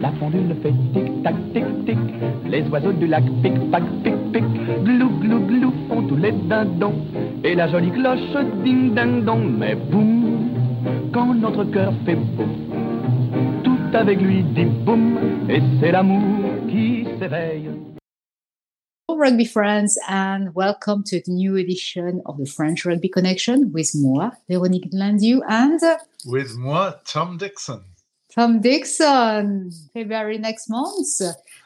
La 0.00 0.10
pendule 0.18 0.56
fait 0.62 0.72
tic-tac, 0.94 1.34
tic-tic. 1.52 1.98
Les 2.48 2.62
oiseaux 2.68 2.92
du 2.92 3.06
lac 3.06 3.24
pic-pac, 3.42 3.82
pic-pic. 4.02 4.44
Glou, 4.84 5.10
glou, 5.20 5.40
glou 5.46 5.72
font 5.88 6.06
tous 6.08 6.16
les 6.16 6.32
dindons. 6.32 6.94
Et 7.44 7.54
la 7.54 7.68
jolie 7.68 7.90
cloche 7.90 8.44
ding-ding-dong. 8.64 9.58
Mais 9.58 9.74
boum, 9.74 10.48
quand 11.12 11.34
notre 11.34 11.64
cœur 11.64 11.92
fait 12.04 12.16
boum, 12.16 12.48
tout 13.62 13.96
avec 13.96 14.20
lui 14.20 14.42
dit 14.42 14.64
boum. 14.64 15.18
Et 15.48 15.60
c'est 15.80 15.92
l'amour 15.92 16.50
qui 16.68 17.06
s'éveille. 17.18 17.70
rugby 19.22 19.44
friends 19.44 19.96
and 20.08 20.52
welcome 20.52 21.04
to 21.04 21.20
the 21.20 21.30
new 21.30 21.54
edition 21.54 22.20
of 22.26 22.38
the 22.38 22.46
French 22.46 22.84
Rugby 22.84 23.08
Connection 23.08 23.70
with 23.72 23.94
moi, 23.94 24.32
Véronique 24.50 24.88
Landieu, 24.92 25.42
and 25.48 25.78
with 26.26 26.56
moi, 26.56 26.94
Tom 27.04 27.36
Dixon. 27.36 27.91
Tom 28.34 28.60
Dixon, 28.60 29.70
February 29.92 30.38
next 30.38 30.70
month. 30.70 31.20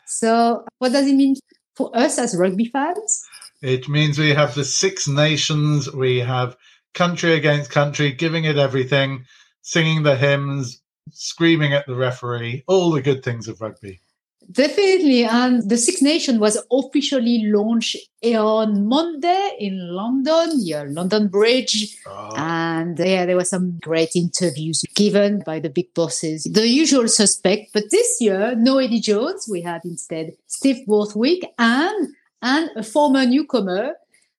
So, 0.04 0.64
what 0.78 0.92
does 0.92 1.06
it 1.06 1.14
mean 1.14 1.36
for 1.76 1.96
us 1.96 2.18
as 2.18 2.36
rugby 2.36 2.66
fans? 2.66 3.24
It 3.62 3.88
means 3.88 4.18
we 4.18 4.30
have 4.30 4.54
the 4.54 4.64
Six 4.64 5.06
Nations, 5.06 5.92
we 5.92 6.18
have 6.18 6.56
country 6.94 7.34
against 7.34 7.70
country, 7.70 8.10
giving 8.10 8.44
it 8.44 8.58
everything, 8.58 9.24
singing 9.62 10.02
the 10.02 10.16
hymns, 10.16 10.82
screaming 11.12 11.72
at 11.72 11.86
the 11.86 11.94
referee, 11.94 12.64
all 12.66 12.90
the 12.90 13.02
good 13.02 13.22
things 13.22 13.46
of 13.48 13.60
rugby. 13.60 14.00
Definitely. 14.50 15.24
And 15.24 15.68
the 15.68 15.76
Six 15.76 16.00
Nations 16.02 16.38
was 16.38 16.56
officially 16.70 17.44
launched 17.46 17.96
on 18.24 18.86
Monday 18.86 19.50
in 19.58 19.94
London, 19.94 20.50
yeah, 20.54 20.84
London 20.86 21.28
Bridge. 21.28 21.96
Oh. 22.06 22.32
And 22.36 22.98
yeah, 22.98 23.26
there 23.26 23.36
were 23.36 23.44
some 23.44 23.78
great 23.80 24.14
interviews 24.14 24.84
given 24.94 25.42
by 25.44 25.60
the 25.60 25.70
big 25.70 25.92
bosses, 25.94 26.44
the 26.44 26.66
usual 26.66 27.08
suspect. 27.08 27.72
But 27.72 27.90
this 27.90 28.18
year, 28.20 28.54
no 28.56 28.78
Eddie 28.78 29.00
Jones. 29.00 29.48
We 29.50 29.62
had 29.62 29.82
instead 29.84 30.32
Steve 30.46 30.86
Borthwick 30.86 31.44
and, 31.58 32.08
and 32.42 32.70
a 32.76 32.82
former 32.82 33.26
newcomer 33.26 33.94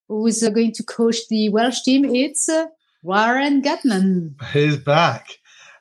who's 0.08 0.42
uh, 0.42 0.50
going 0.50 0.72
to 0.74 0.84
coach 0.84 1.28
the 1.30 1.50
Welsh 1.50 1.82
team. 1.82 2.06
It's 2.06 2.48
uh, 2.50 2.68
Warren 3.04 3.62
Gatland. 3.62 4.42
He's 4.52 4.78
back. 4.78 5.38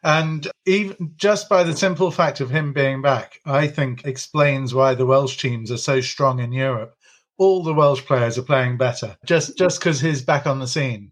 And 0.07 0.47
even 0.67 1.15
just 1.17 1.49
by 1.49 1.65
the 1.65 1.77
simple 1.77 2.13
fact 2.13 2.41
of 2.41 2.49
him 2.49 2.73
being 2.73 3.03
back, 3.03 3.41
I 3.45 3.67
think 3.67 4.05
explains 4.05 4.73
why 4.73 4.95
the 4.95 5.05
Welsh 5.05 5.37
teams 5.37 5.73
are 5.73 5.77
so 5.77 6.01
strong 6.01 6.39
in 6.39 6.53
Europe. 6.53 6.97
All 7.39 7.65
the 7.65 7.75
Welsh 7.75 8.05
players 8.05 8.39
are 8.39 8.43
playing 8.43 8.77
better 8.77 9.17
just 9.27 9.59
just 9.59 9.81
because 9.81 10.01
he's 10.01 10.23
back 10.23 10.47
on 10.47 10.61
the 10.61 10.69
scene. 10.69 11.11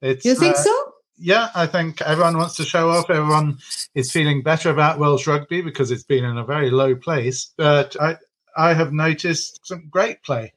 It's, 0.00 0.24
you 0.24 0.36
think 0.36 0.54
uh, 0.54 0.58
so? 0.58 0.92
Yeah, 1.18 1.48
I 1.56 1.66
think 1.66 2.00
everyone 2.02 2.38
wants 2.38 2.54
to 2.58 2.64
show 2.64 2.88
off. 2.88 3.10
Everyone 3.10 3.58
is 3.96 4.12
feeling 4.12 4.44
better 4.44 4.70
about 4.70 5.00
Welsh 5.00 5.26
rugby 5.26 5.60
because 5.60 5.90
it's 5.90 6.04
been 6.04 6.24
in 6.24 6.38
a 6.38 6.44
very 6.44 6.70
low 6.70 6.94
place. 6.94 7.52
But 7.56 7.96
I 8.00 8.16
I 8.56 8.74
have 8.74 8.92
noticed 8.92 9.66
some 9.66 9.88
great 9.90 10.22
play. 10.22 10.52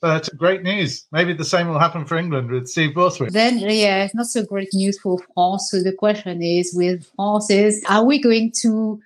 But 0.00 0.28
great 0.36 0.62
news. 0.62 1.06
Maybe 1.10 1.32
the 1.32 1.44
same 1.44 1.68
will 1.68 1.78
happen 1.78 2.04
for 2.04 2.16
England 2.16 2.50
with 2.50 2.68
Steve 2.68 2.94
Borthwick. 2.94 3.32
Then, 3.32 3.58
yeah, 3.58 4.04
it's 4.04 4.14
not 4.14 4.26
so 4.26 4.44
great 4.44 4.68
news 4.74 4.98
for 5.00 5.18
France. 5.34 5.70
So 5.70 5.82
the 5.82 5.92
question 5.92 6.42
is 6.42 6.74
with 6.74 7.06
France 7.16 7.50
is, 7.50 7.82
are 7.88 8.04
we 8.04 8.20
going 8.20 8.52
to 8.60 9.00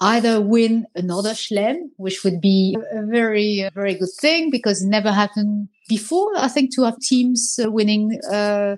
either 0.00 0.40
win 0.40 0.86
another 0.94 1.30
Schlem, 1.30 1.90
which 1.96 2.24
would 2.24 2.40
be 2.40 2.76
a 2.92 3.04
very, 3.04 3.60
a 3.60 3.70
very 3.70 3.94
good 3.94 4.12
thing 4.20 4.50
because 4.50 4.82
it 4.82 4.88
never 4.88 5.12
happened 5.12 5.68
before. 5.88 6.30
I 6.36 6.48
think 6.48 6.74
to 6.74 6.84
have 6.84 6.98
teams 6.98 7.58
uh, 7.62 7.70
winning 7.70 8.20
uh, 8.30 8.76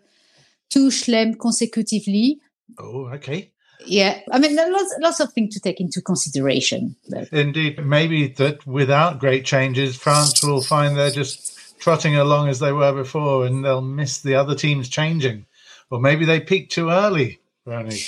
two 0.69 0.89
Schlem 0.89 1.39
consecutively. 1.39 2.41
Oh, 2.79 3.09
okay. 3.15 3.53
Yeah, 3.87 4.21
I 4.31 4.39
mean, 4.39 4.57
lots 4.57 4.95
lots 5.01 5.21
of 5.21 5.33
things 5.33 5.55
to 5.55 5.61
take 5.61 5.81
into 5.81 6.01
consideration. 6.01 6.97
But. 7.09 7.33
Indeed, 7.33 7.85
maybe 7.85 8.29
that 8.29 8.67
without 8.67 9.19
great 9.19 9.45
changes, 9.45 9.97
France 9.97 10.43
will 10.43 10.63
find 10.63 10.97
they're 10.97 11.11
just 11.11 11.79
trotting 11.81 12.17
along 12.17 12.49
as 12.49 12.59
they 12.59 12.73
were 12.73 12.93
before, 12.93 13.47
and 13.47 13.65
they'll 13.65 13.81
miss 13.81 14.21
the 14.21 14.35
other 14.35 14.55
teams 14.55 14.89
changing, 14.89 15.47
or 15.91 16.01
maybe 16.01 16.25
they 16.25 16.41
peaked 16.41 16.73
too 16.73 16.91
early. 16.91 17.41
Bernie. 17.65 18.01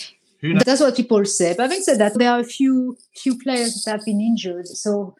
That's 0.65 0.81
what 0.81 0.97
people 0.97 1.25
say. 1.25 1.55
But 1.57 1.65
having 1.65 1.83
said 1.83 1.99
that, 1.99 2.19
there 2.19 2.31
are 2.31 2.41
a 2.41 2.45
few 2.45 2.97
few 3.15 3.39
players 3.39 3.85
that 3.85 3.93
have 3.93 4.05
been 4.05 4.21
injured, 4.21 4.67
so 4.67 5.15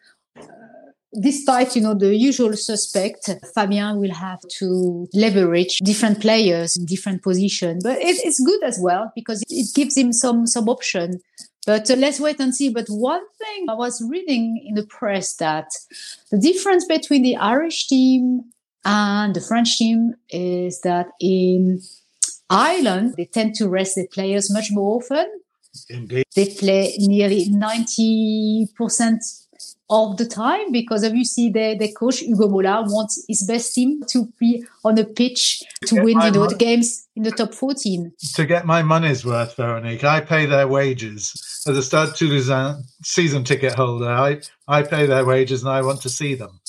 despite 1.21 1.75
you 1.75 1.81
know 1.81 1.93
the 1.93 2.15
usual 2.15 2.53
suspect 2.53 3.29
fabien 3.53 3.99
will 3.99 4.13
have 4.13 4.39
to 4.49 5.07
leverage 5.13 5.77
different 5.79 6.19
players 6.19 6.75
in 6.77 6.85
different 6.85 7.21
positions 7.21 7.83
but 7.83 7.97
it, 7.99 8.17
it's 8.23 8.39
good 8.39 8.63
as 8.63 8.79
well 8.81 9.11
because 9.15 9.43
it 9.49 9.67
gives 9.75 9.97
him 9.97 10.11
some 10.13 10.47
some 10.47 10.69
option. 10.69 11.19
But 11.65 11.89
uh, 11.89 11.95
let's 11.95 12.19
wait 12.19 12.39
and 12.41 12.53
see. 12.53 12.69
But 12.69 12.87
one 12.87 13.23
thing 13.39 13.69
i 13.69 13.73
was 13.73 14.01
reading 14.09 14.63
in 14.65 14.75
the 14.75 14.85
press 14.85 15.35
that 15.35 15.67
the 16.31 16.37
difference 16.37 16.85
between 16.85 17.23
the 17.23 17.35
irish 17.37 17.87
team 17.87 18.45
and 18.85 19.33
the 19.33 19.41
french 19.41 19.77
team 19.77 20.15
is 20.29 20.81
that 20.81 21.07
in 21.21 21.81
ireland 22.49 23.13
they 23.15 23.25
tend 23.25 23.55
to 23.55 23.69
rest 23.69 23.95
their 23.95 24.07
players 24.07 24.51
much 24.51 24.69
more 24.71 24.97
often. 24.97 25.27
Indeed. 25.89 26.25
They 26.35 26.47
play 26.49 26.95
nearly 26.99 27.45
90% 27.45 29.42
of 29.93 30.17
the 30.17 30.25
time 30.25 30.71
because 30.71 31.03
obviously 31.03 31.49
the, 31.49 31.75
the 31.77 31.91
coach 31.93 32.23
Ugo 32.23 32.47
Mola 32.49 32.83
wants 32.87 33.23
his 33.27 33.43
best 33.43 33.73
team 33.75 34.01
to 34.09 34.27
be 34.39 34.65
on 34.83 34.95
the 34.95 35.05
pitch 35.05 35.61
to, 35.85 35.95
to 35.95 36.03
win 36.03 36.19
you 36.21 36.31
know 36.31 36.39
money, 36.39 36.53
the 36.53 36.55
games 36.57 37.07
in 37.15 37.23
the 37.23 37.31
top 37.31 37.53
14 37.53 38.11
to 38.35 38.45
get 38.45 38.65
my 38.65 38.81
money's 38.81 39.25
worth 39.25 39.55
Veronique. 39.55 40.03
I 40.03 40.21
pay 40.21 40.45
their 40.45 40.67
wages. 40.67 41.33
As 41.67 41.77
a 41.77 41.83
Stade 41.83 42.09
Toulousain 42.09 42.83
season 43.03 43.43
ticket 43.43 43.73
holder 43.73 44.09
I, 44.09 44.41
I 44.67 44.81
pay 44.81 45.05
their 45.05 45.25
wages 45.25 45.61
and 45.61 45.71
I 45.71 45.81
want 45.81 46.01
to 46.01 46.09
see 46.09 46.35
them 46.35 46.59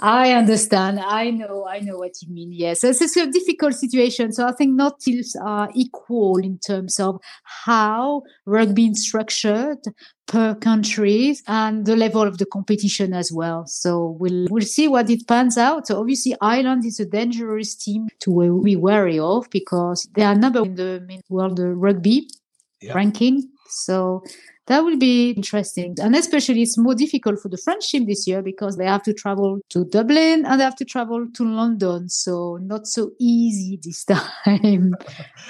I 0.00 0.32
understand. 0.32 1.00
I 1.00 1.30
know. 1.30 1.66
I 1.68 1.80
know 1.80 1.98
what 1.98 2.12
you 2.22 2.32
mean. 2.32 2.52
Yes, 2.52 2.82
it's, 2.84 3.16
a 3.16 3.30
difficult 3.30 3.74
situation. 3.74 4.32
So 4.32 4.46
I 4.46 4.52
think 4.52 4.74
not 4.74 5.00
teams 5.00 5.36
are 5.36 5.68
equal 5.74 6.38
in 6.38 6.58
terms 6.58 6.98
of 6.98 7.20
how 7.44 8.22
rugby 8.46 8.86
is 8.86 9.06
structured 9.06 9.78
per 10.26 10.54
country 10.54 11.36
and 11.46 11.86
the 11.86 11.96
level 11.96 12.22
of 12.22 12.38
the 12.38 12.46
competition 12.46 13.12
as 13.12 13.30
well. 13.32 13.66
So 13.66 14.16
we'll 14.18 14.46
we'll 14.48 14.62
see 14.62 14.88
what 14.88 15.10
it 15.10 15.26
pans 15.28 15.58
out. 15.58 15.86
So 15.86 16.00
obviously, 16.00 16.34
Ireland 16.40 16.84
is 16.84 17.00
a 17.00 17.06
dangerous 17.06 17.74
team 17.74 18.08
to 18.20 18.62
be 18.64 18.76
wary 18.76 19.18
of 19.18 19.50
because 19.50 20.08
they 20.14 20.22
are 20.22 20.34
number 20.34 20.62
in 20.64 20.76
the 20.76 21.22
world 21.28 21.58
rugby 21.58 22.28
yeah. 22.80 22.94
ranking. 22.94 23.50
So 23.68 24.22
that 24.70 24.84
will 24.84 24.96
be 24.96 25.30
interesting. 25.30 25.96
And 26.00 26.14
especially 26.14 26.62
it's 26.62 26.78
more 26.78 26.94
difficult 26.94 27.40
for 27.40 27.48
the 27.48 27.56
French 27.56 27.88
team 27.88 28.06
this 28.06 28.28
year 28.28 28.40
because 28.40 28.76
they 28.76 28.86
have 28.86 29.02
to 29.02 29.12
travel 29.12 29.58
to 29.70 29.84
Dublin 29.84 30.46
and 30.46 30.60
they 30.60 30.64
have 30.64 30.76
to 30.76 30.84
travel 30.84 31.26
to 31.34 31.44
London. 31.44 32.08
So 32.08 32.56
not 32.62 32.86
so 32.86 33.10
easy 33.18 33.80
this 33.82 34.04
time. 34.44 34.94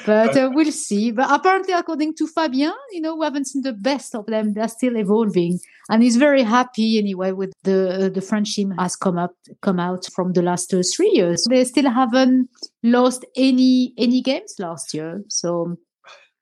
but 0.06 0.34
uh, 0.38 0.48
we'll 0.54 0.72
see. 0.72 1.10
But 1.10 1.30
apparently, 1.30 1.74
according 1.74 2.14
to 2.14 2.26
Fabien, 2.26 2.72
you 2.92 3.02
know, 3.02 3.14
we 3.14 3.26
haven't 3.26 3.48
seen 3.48 3.60
the 3.60 3.74
best 3.74 4.14
of 4.14 4.24
them. 4.24 4.54
They're 4.54 4.68
still 4.68 4.96
evolving. 4.96 5.60
And 5.90 6.02
he's 6.02 6.16
very 6.16 6.42
happy 6.42 6.96
anyway 6.96 7.32
with 7.32 7.52
the 7.64 8.06
uh, 8.06 8.08
the 8.08 8.22
French 8.22 8.54
team 8.54 8.70
has 8.78 8.96
come 8.96 9.18
up 9.18 9.34
come 9.60 9.78
out 9.78 10.06
from 10.14 10.32
the 10.32 10.40
last 10.40 10.72
uh, 10.72 10.82
three 10.96 11.10
years. 11.10 11.44
They 11.50 11.62
still 11.64 11.90
haven't 11.90 12.48
lost 12.82 13.26
any 13.36 13.92
any 13.98 14.22
games 14.22 14.54
last 14.58 14.94
year. 14.94 15.22
So 15.28 15.76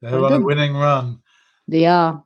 they're 0.01 0.25
on 0.25 0.33
a 0.33 0.41
winning 0.41 0.77
run. 0.77 1.23
They 1.67 1.87
are. 1.87 2.23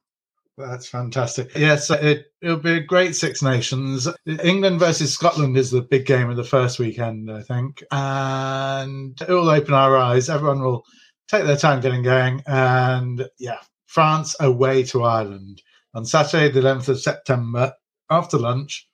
That's 0.68 0.88
fantastic. 0.88 1.50
Yes, 1.56 1.90
it, 1.90 2.26
it'll 2.40 2.56
be 2.56 2.78
a 2.78 2.80
great 2.80 3.14
Six 3.14 3.42
Nations. 3.42 4.08
England 4.42 4.80
versus 4.80 5.12
Scotland 5.12 5.56
is 5.56 5.70
the 5.70 5.82
big 5.82 6.06
game 6.06 6.30
of 6.30 6.36
the 6.36 6.44
first 6.44 6.78
weekend, 6.78 7.30
I 7.30 7.42
think. 7.42 7.82
And 7.90 9.20
it 9.20 9.28
will 9.28 9.50
open 9.50 9.74
our 9.74 9.96
eyes. 9.96 10.28
Everyone 10.28 10.62
will 10.62 10.84
take 11.28 11.44
their 11.44 11.56
time 11.56 11.80
getting 11.80 12.02
going. 12.02 12.42
And 12.46 13.28
yeah, 13.38 13.58
France 13.86 14.36
away 14.40 14.82
to 14.84 15.02
Ireland 15.02 15.62
on 15.94 16.04
Saturday, 16.04 16.48
the 16.48 16.60
11th 16.60 16.88
of 16.88 17.00
September, 17.00 17.72
after 18.10 18.38
lunch. 18.38 18.88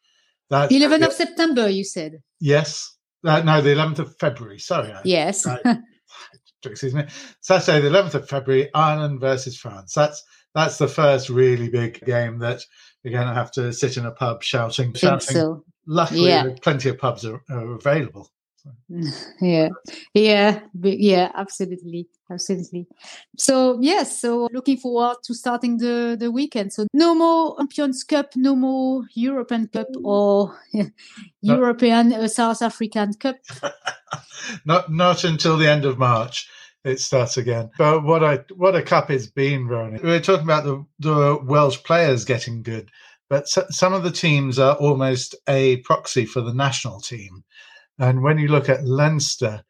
That 0.50 0.70
11th 0.70 1.06
of 1.06 1.12
September, 1.12 1.68
you 1.68 1.84
said? 1.84 2.22
Yes. 2.40 2.96
Uh, 3.24 3.42
no, 3.42 3.60
the 3.60 3.70
11th 3.70 3.98
of 3.98 4.16
February. 4.18 4.58
Sorry. 4.58 4.92
Yes. 5.04 5.46
excuse 6.64 6.94
me. 6.94 7.04
Saturday, 7.40 7.80
the 7.80 7.90
11th 7.90 8.14
of 8.14 8.28
February, 8.28 8.70
Ireland 8.74 9.20
versus 9.20 9.58
France. 9.58 9.92
That's 9.94 10.22
that's 10.54 10.78
the 10.78 10.88
first 10.88 11.28
really 11.28 11.68
big 11.68 12.00
game 12.04 12.38
that 12.38 12.62
you're 13.02 13.12
going 13.12 13.28
to 13.28 13.34
have 13.34 13.50
to 13.52 13.72
sit 13.72 13.96
in 13.96 14.06
a 14.06 14.10
pub 14.10 14.42
shouting. 14.42 14.92
shouting. 14.94 15.36
So. 15.36 15.64
Luckily, 15.86 16.28
yeah. 16.28 16.54
plenty 16.60 16.90
of 16.90 16.98
pubs 16.98 17.24
are, 17.24 17.42
are 17.50 17.72
available. 17.72 18.30
yeah 19.40 19.68
yeah 20.14 20.60
yeah 20.82 21.30
absolutely 21.34 22.08
absolutely 22.30 22.86
so 23.36 23.78
yes 23.80 24.20
so 24.20 24.48
looking 24.52 24.76
forward 24.76 25.16
to 25.22 25.34
starting 25.34 25.78
the 25.78 26.16
the 26.18 26.30
weekend 26.30 26.72
so 26.72 26.86
no 26.92 27.14
more 27.14 27.56
champions 27.58 28.02
cup 28.04 28.30
no 28.36 28.56
more 28.56 29.04
european 29.14 29.68
cup 29.68 29.88
or 30.04 30.58
european 31.40 32.12
uh, 32.12 32.28
south 32.28 32.62
african 32.62 33.12
cup 33.14 33.36
not 34.64 34.90
not 34.92 35.24
until 35.24 35.56
the 35.56 35.68
end 35.68 35.84
of 35.84 35.98
march 35.98 36.48
it 36.88 37.00
starts 37.00 37.36
again. 37.36 37.70
But 37.78 38.02
what 38.02 38.22
a 38.22 38.44
what 38.54 38.76
a 38.76 38.82
cup 38.82 39.10
it's 39.10 39.26
been, 39.26 39.66
Ronnie. 39.66 40.00
We 40.02 40.12
are 40.12 40.20
talking 40.20 40.44
about 40.44 40.64
the, 40.64 40.84
the 40.98 41.38
Welsh 41.44 41.82
players 41.82 42.24
getting 42.24 42.62
good, 42.62 42.90
but 43.28 43.48
so, 43.48 43.66
some 43.70 43.94
of 43.94 44.02
the 44.02 44.10
teams 44.10 44.58
are 44.58 44.76
almost 44.76 45.34
a 45.48 45.78
proxy 45.78 46.24
for 46.24 46.40
the 46.40 46.54
national 46.54 47.00
team. 47.00 47.44
And 47.98 48.22
when 48.22 48.38
you 48.38 48.48
look 48.48 48.68
at 48.68 48.84
Leinster, 48.84 49.64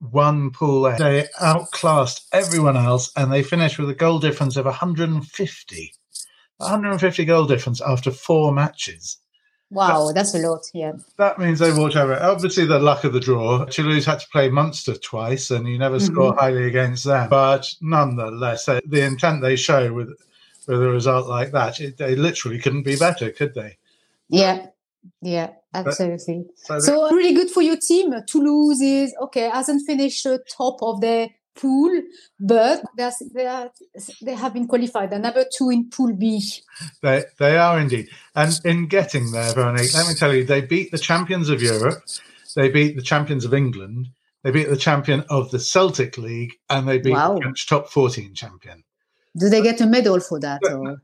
one 0.00 0.50
pool 0.50 0.82
they 0.98 1.26
outclassed 1.40 2.26
everyone 2.32 2.76
else, 2.76 3.10
and 3.16 3.32
they 3.32 3.42
finished 3.42 3.78
with 3.78 3.90
a 3.90 3.94
goal 3.94 4.18
difference 4.18 4.56
of 4.56 4.64
150. 4.64 5.92
150 6.58 7.24
goal 7.24 7.46
difference 7.46 7.80
after 7.80 8.10
four 8.10 8.52
matches. 8.52 9.18
Wow, 9.70 10.12
that's 10.14 10.34
a 10.34 10.38
lot. 10.38 10.62
Yeah. 10.72 10.92
That 11.18 11.38
means 11.38 11.58
they 11.58 11.72
walked 11.72 11.96
over. 11.96 12.18
Obviously, 12.22 12.64
the 12.64 12.78
luck 12.78 13.04
of 13.04 13.12
the 13.12 13.20
draw. 13.20 13.66
Toulouse 13.66 14.06
had 14.06 14.20
to 14.20 14.28
play 14.28 14.48
Munster 14.48 14.94
twice, 14.94 15.50
and 15.50 15.68
you 15.68 15.78
never 15.78 16.00
score 16.00 16.30
Mm-hmm. 16.30 16.38
highly 16.38 16.66
against 16.66 17.04
them. 17.04 17.28
But 17.28 17.70
nonetheless, 17.82 18.64
they, 18.64 18.80
the 18.86 19.02
intent 19.02 19.42
they 19.42 19.56
show 19.56 19.92
with 19.92 20.08
with 20.66 20.82
a 20.82 20.88
result 20.88 21.26
like 21.28 21.50
that, 21.52 21.80
it, 21.80 21.96
they 21.98 22.14
literally 22.16 22.58
couldn't 22.58 22.82
be 22.82 22.96
better, 22.96 23.30
could 23.30 23.54
they? 23.54 23.76
Yeah. 24.28 24.66
Yeah, 25.22 25.50
absolutely. 25.72 26.44
So, 26.56 26.78
So 26.80 27.10
really 27.10 27.32
good 27.32 27.50
for 27.50 27.62
your 27.62 27.76
team. 27.78 28.12
Toulouse 28.26 28.80
is 28.82 29.14
okay, 29.22 29.48
hasn't 29.48 29.86
finished 29.86 30.26
uh, 30.26 30.38
top 30.50 30.82
of 30.82 31.00
their 31.00 31.28
pool, 31.60 32.02
but 32.40 32.82
they're, 32.96 33.12
they're, 34.22 34.36
have 34.36 34.54
been 34.54 34.66
qualified. 34.66 35.10
They're 35.10 35.18
number 35.18 35.44
two 35.56 35.70
in 35.70 35.90
Pool 35.90 36.14
B. 36.14 36.42
they 37.02 37.24
they 37.38 37.56
are 37.58 37.78
indeed. 37.78 38.08
And 38.34 38.58
in 38.64 38.86
getting 38.86 39.32
there, 39.32 39.52
Veronique, 39.52 39.94
let 39.94 40.08
me 40.08 40.14
tell 40.14 40.34
you, 40.34 40.44
they 40.44 40.60
beat 40.60 40.90
the 40.90 40.98
champions 40.98 41.48
of 41.48 41.60
Europe, 41.62 42.02
they 42.56 42.68
beat 42.70 42.96
the 42.96 43.02
champions 43.02 43.44
of 43.44 43.52
England, 43.52 44.08
they 44.42 44.50
beat 44.50 44.68
the 44.68 44.76
champion 44.76 45.24
of 45.28 45.50
the 45.50 45.58
Celtic 45.58 46.16
League, 46.18 46.52
and 46.70 46.88
they 46.88 46.98
beat 46.98 47.12
Wow. 47.12 47.34
the 47.34 47.42
French 47.42 47.66
top 47.68 47.88
14 47.88 48.34
champion. 48.34 48.84
Do 49.36 49.48
they 49.48 49.62
get 49.62 49.80
a 49.80 49.86
medal 49.86 50.20
for 50.20 50.40
that? 50.40 50.60
Or? 50.64 51.02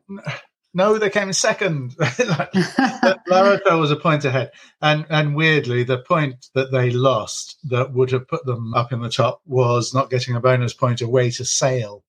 No, 0.74 0.98
they 0.98 1.08
came 1.08 1.32
second. 1.32 1.94
La 3.28 3.40
Rochelle 3.42 3.80
was 3.80 3.92
a 3.92 3.96
point 3.96 4.24
ahead, 4.24 4.50
and 4.82 5.06
and 5.08 5.36
weirdly, 5.36 5.84
the 5.84 5.98
point 5.98 6.48
that 6.54 6.72
they 6.72 6.90
lost 6.90 7.58
that 7.68 7.92
would 7.92 8.10
have 8.10 8.26
put 8.26 8.44
them 8.44 8.74
up 8.74 8.92
in 8.92 9.00
the 9.00 9.08
top 9.08 9.40
was 9.46 9.94
not 9.94 10.10
getting 10.10 10.34
a 10.34 10.40
bonus 10.40 10.72
point 10.74 11.00
away 11.00 11.30
to 11.30 11.44
Sale, 11.44 12.02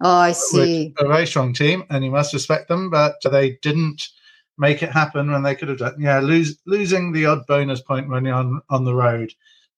Oh, 0.00 0.10
I 0.10 0.32
see. 0.32 0.94
a 0.98 1.06
very 1.06 1.26
strong 1.26 1.52
team, 1.52 1.84
and 1.90 2.04
you 2.04 2.10
must 2.10 2.32
respect 2.34 2.68
them, 2.68 2.90
but 2.90 3.14
they 3.30 3.58
didn't 3.62 4.08
make 4.56 4.82
it 4.82 4.90
happen 4.90 5.30
when 5.30 5.42
they 5.44 5.54
could 5.54 5.68
have 5.68 5.78
done. 5.78 5.94
Yeah, 6.00 6.18
lose, 6.20 6.58
losing 6.66 7.12
the 7.12 7.26
odd 7.26 7.46
bonus 7.46 7.80
point 7.80 8.08
when 8.08 8.24
you're 8.24 8.34
on 8.34 8.60
on 8.70 8.84
the 8.84 8.94
road, 8.94 9.32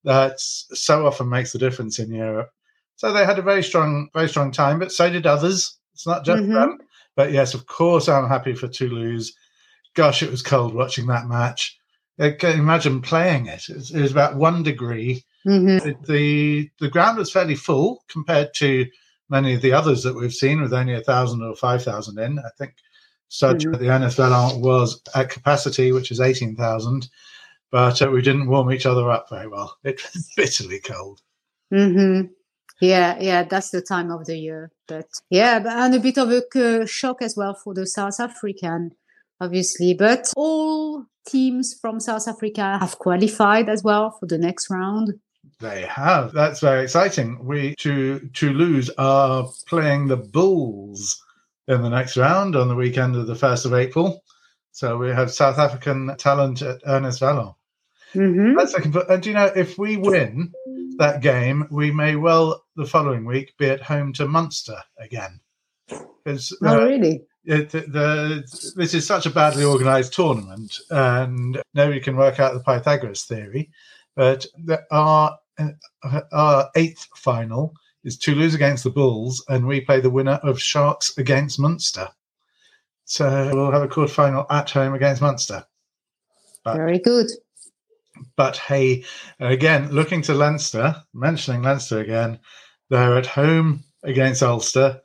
that 0.04 0.40
so 0.40 1.06
often 1.06 1.28
makes 1.28 1.52
the 1.52 1.58
difference 1.58 1.98
in 1.98 2.10
Europe. 2.10 2.50
So 2.96 3.12
they 3.12 3.25
had 3.25 3.38
a 3.38 3.42
very 3.42 3.62
strong, 3.62 4.08
very 4.14 4.28
strong 4.28 4.50
time, 4.52 4.78
but 4.78 4.92
so 4.92 5.10
did 5.10 5.26
others. 5.26 5.76
It's 5.94 6.06
not 6.06 6.25
just 6.25 6.42
Mhm. 6.42 6.54
them. 6.54 6.78
But 7.16 7.32
yes, 7.32 7.54
of 7.54 7.66
course, 7.66 8.08
I'm 8.08 8.28
happy 8.28 8.54
for 8.54 8.68
Toulouse. 8.68 9.32
Gosh, 9.94 10.22
it 10.22 10.30
was 10.30 10.42
cold 10.42 10.74
watching 10.74 11.06
that 11.08 11.26
match. 11.26 11.76
I 12.18 12.30
can 12.32 12.58
imagine 12.58 13.00
playing 13.02 13.46
it. 13.46 13.68
It 13.68 13.76
was, 13.76 13.90
it 13.90 14.00
was 14.00 14.12
about 14.12 14.36
one 14.36 14.62
degree. 14.62 15.24
hmm 15.44 15.78
It- 15.82 16.02
the 16.04 16.70
The 16.80 16.88
ground 16.88 17.18
was 17.18 17.32
fairly 17.32 17.56
full 17.56 18.04
compared 18.08 18.52
to 18.54 18.86
many 19.28 19.54
of 19.54 19.62
the 19.62 19.72
others 19.72 20.02
that 20.02 20.14
we've 20.14 20.32
seen, 20.34 20.60
with 20.60 20.72
only 20.72 20.94
a 20.94 21.00
thousand 21.00 21.42
or 21.42 21.54
five 21.56 21.82
thousand 21.82 22.18
in. 22.18 22.38
I 22.38 22.50
think 22.58 22.74
such 23.28 23.64
Mhm. 23.64 23.78
the 23.78 23.88
Ernest 23.90 24.18
Wallon 24.18 24.60
was 24.60 25.00
at 25.14 25.30
capacity, 25.30 25.92
which 25.92 26.10
is 26.10 26.20
eighteen 26.20 26.56
thousand, 26.56 27.08
but 27.70 28.00
uh, 28.02 28.10
we 28.10 28.22
didn't 28.22 28.48
warm 28.48 28.72
each 28.72 28.86
other 28.86 29.08
up 29.10 29.28
very 29.30 29.46
well. 29.48 29.76
It 29.84 30.00
was 30.14 30.30
bitterly 30.36 30.80
cold. 30.80 31.20
hmm 31.70 32.22
Yeah, 32.80 33.18
yeah, 33.20 33.44
that's 33.44 33.70
the 33.70 33.82
time 33.82 34.10
of 34.10 34.24
the 34.26 34.36
year. 34.36 34.72
But 34.88 35.06
yeah, 35.28 35.58
but, 35.58 35.72
and 35.72 35.94
a 35.94 36.00
bit 36.00 36.18
of 36.18 36.30
a 36.30 36.42
uh, 36.82 36.86
shock 36.86 37.20
as 37.20 37.36
well 37.36 37.54
for 37.54 37.74
the 37.74 37.86
South 37.86 38.18
African, 38.18 38.92
obviously. 39.40 39.94
But 39.94 40.32
all 40.36 41.04
teams 41.26 41.74
from 41.78 42.00
South 42.00 42.26
Africa 42.26 42.78
have 42.80 42.98
qualified 42.98 43.68
as 43.68 43.82
well 43.82 44.16
for 44.18 44.26
the 44.26 44.38
next 44.38 44.70
round. 44.70 45.20
They 45.60 45.82
have. 45.82 46.32
That's 46.32 46.60
very 46.60 46.82
exciting. 46.82 47.44
We 47.44 47.74
to 47.80 48.20
Toulouse 48.32 48.90
are 48.96 49.46
playing 49.66 50.08
the 50.08 50.16
Bulls 50.16 51.22
in 51.68 51.82
the 51.82 51.90
next 51.90 52.16
round 52.16 52.56
on 52.56 52.68
the 52.68 52.74
weekend 52.74 53.14
of 53.14 53.26
the 53.26 53.34
first 53.34 53.66
of 53.66 53.74
April. 53.74 54.24
So 54.72 54.96
we 54.96 55.08
have 55.10 55.30
South 55.30 55.58
African 55.58 56.16
talent 56.16 56.62
at 56.62 56.80
Ernest 56.86 57.20
Wallon. 57.20 57.52
hmm 58.14 58.54
That's 58.56 58.72
looking 58.72 58.92
for. 58.92 59.10
And 59.10 59.22
do 59.22 59.30
you 59.30 59.34
know 59.34 59.52
if 59.54 59.76
we 59.76 59.98
win 59.98 60.52
that 61.00 61.23
game, 61.23 61.67
we 61.70 61.91
may 61.91 62.14
well 62.14 62.62
the 62.76 62.87
following 62.87 63.25
week 63.25 63.56
be 63.58 63.69
at 63.70 63.82
home 63.82 64.12
to 64.12 64.29
Munster 64.29 64.76
again. 64.99 65.41
Because 65.88 66.56
Oh, 66.62 66.85
really? 66.87 67.23
it, 67.44 67.70
the, 67.70 67.81
the, 67.81 68.73
this 68.76 68.94
is 68.94 69.06
such 69.06 69.25
a 69.26 69.31
badly 69.31 69.64
organized 69.64 70.12
tournament, 70.12 70.79
and 70.91 71.61
nobody 71.75 72.00
can 72.00 72.17
work 72.17 72.38
out 72.38 72.52
the 72.52 72.61
Pythagoras 72.61 73.25
theory. 73.25 73.70
But 74.14 74.47
the, 74.64 74.82
our 74.91 75.38
uh, 75.58 76.20
our 76.32 76.70
eighth 76.76 77.08
final 77.17 77.75
is 78.05 78.19
Toulouse 78.19 78.55
against 78.55 78.85
the 78.85 78.91
Bulls, 78.91 79.44
and 79.49 79.67
we 79.67 79.81
play 79.81 80.00
the 80.00 80.11
winner 80.11 80.38
of 80.43 80.61
Sharks 80.61 81.17
against 81.19 81.58
Munster. 81.58 82.08
So 83.05 83.50
we'll 83.55 83.73
have 83.73 83.82
a 83.82 83.88
quarter 83.88 84.12
final 84.12 84.47
at 84.50 84.70
home 84.70 84.94
against 84.94 85.23
Munster. 85.23 85.64
But 86.62 86.76
Very 86.76 86.99
good. 86.99 87.26
But 88.37 88.56
hey, 88.56 89.05
again, 89.38 89.90
looking 89.90 90.22
to 90.22 90.34
Leinster, 90.34 90.96
mentioning 91.14 91.62
Leinster 91.62 92.00
again, 92.00 92.38
they're 92.88 93.17
at 93.17 93.26
home 93.26 93.84
against 94.02 94.43
Ulster. 94.43 95.00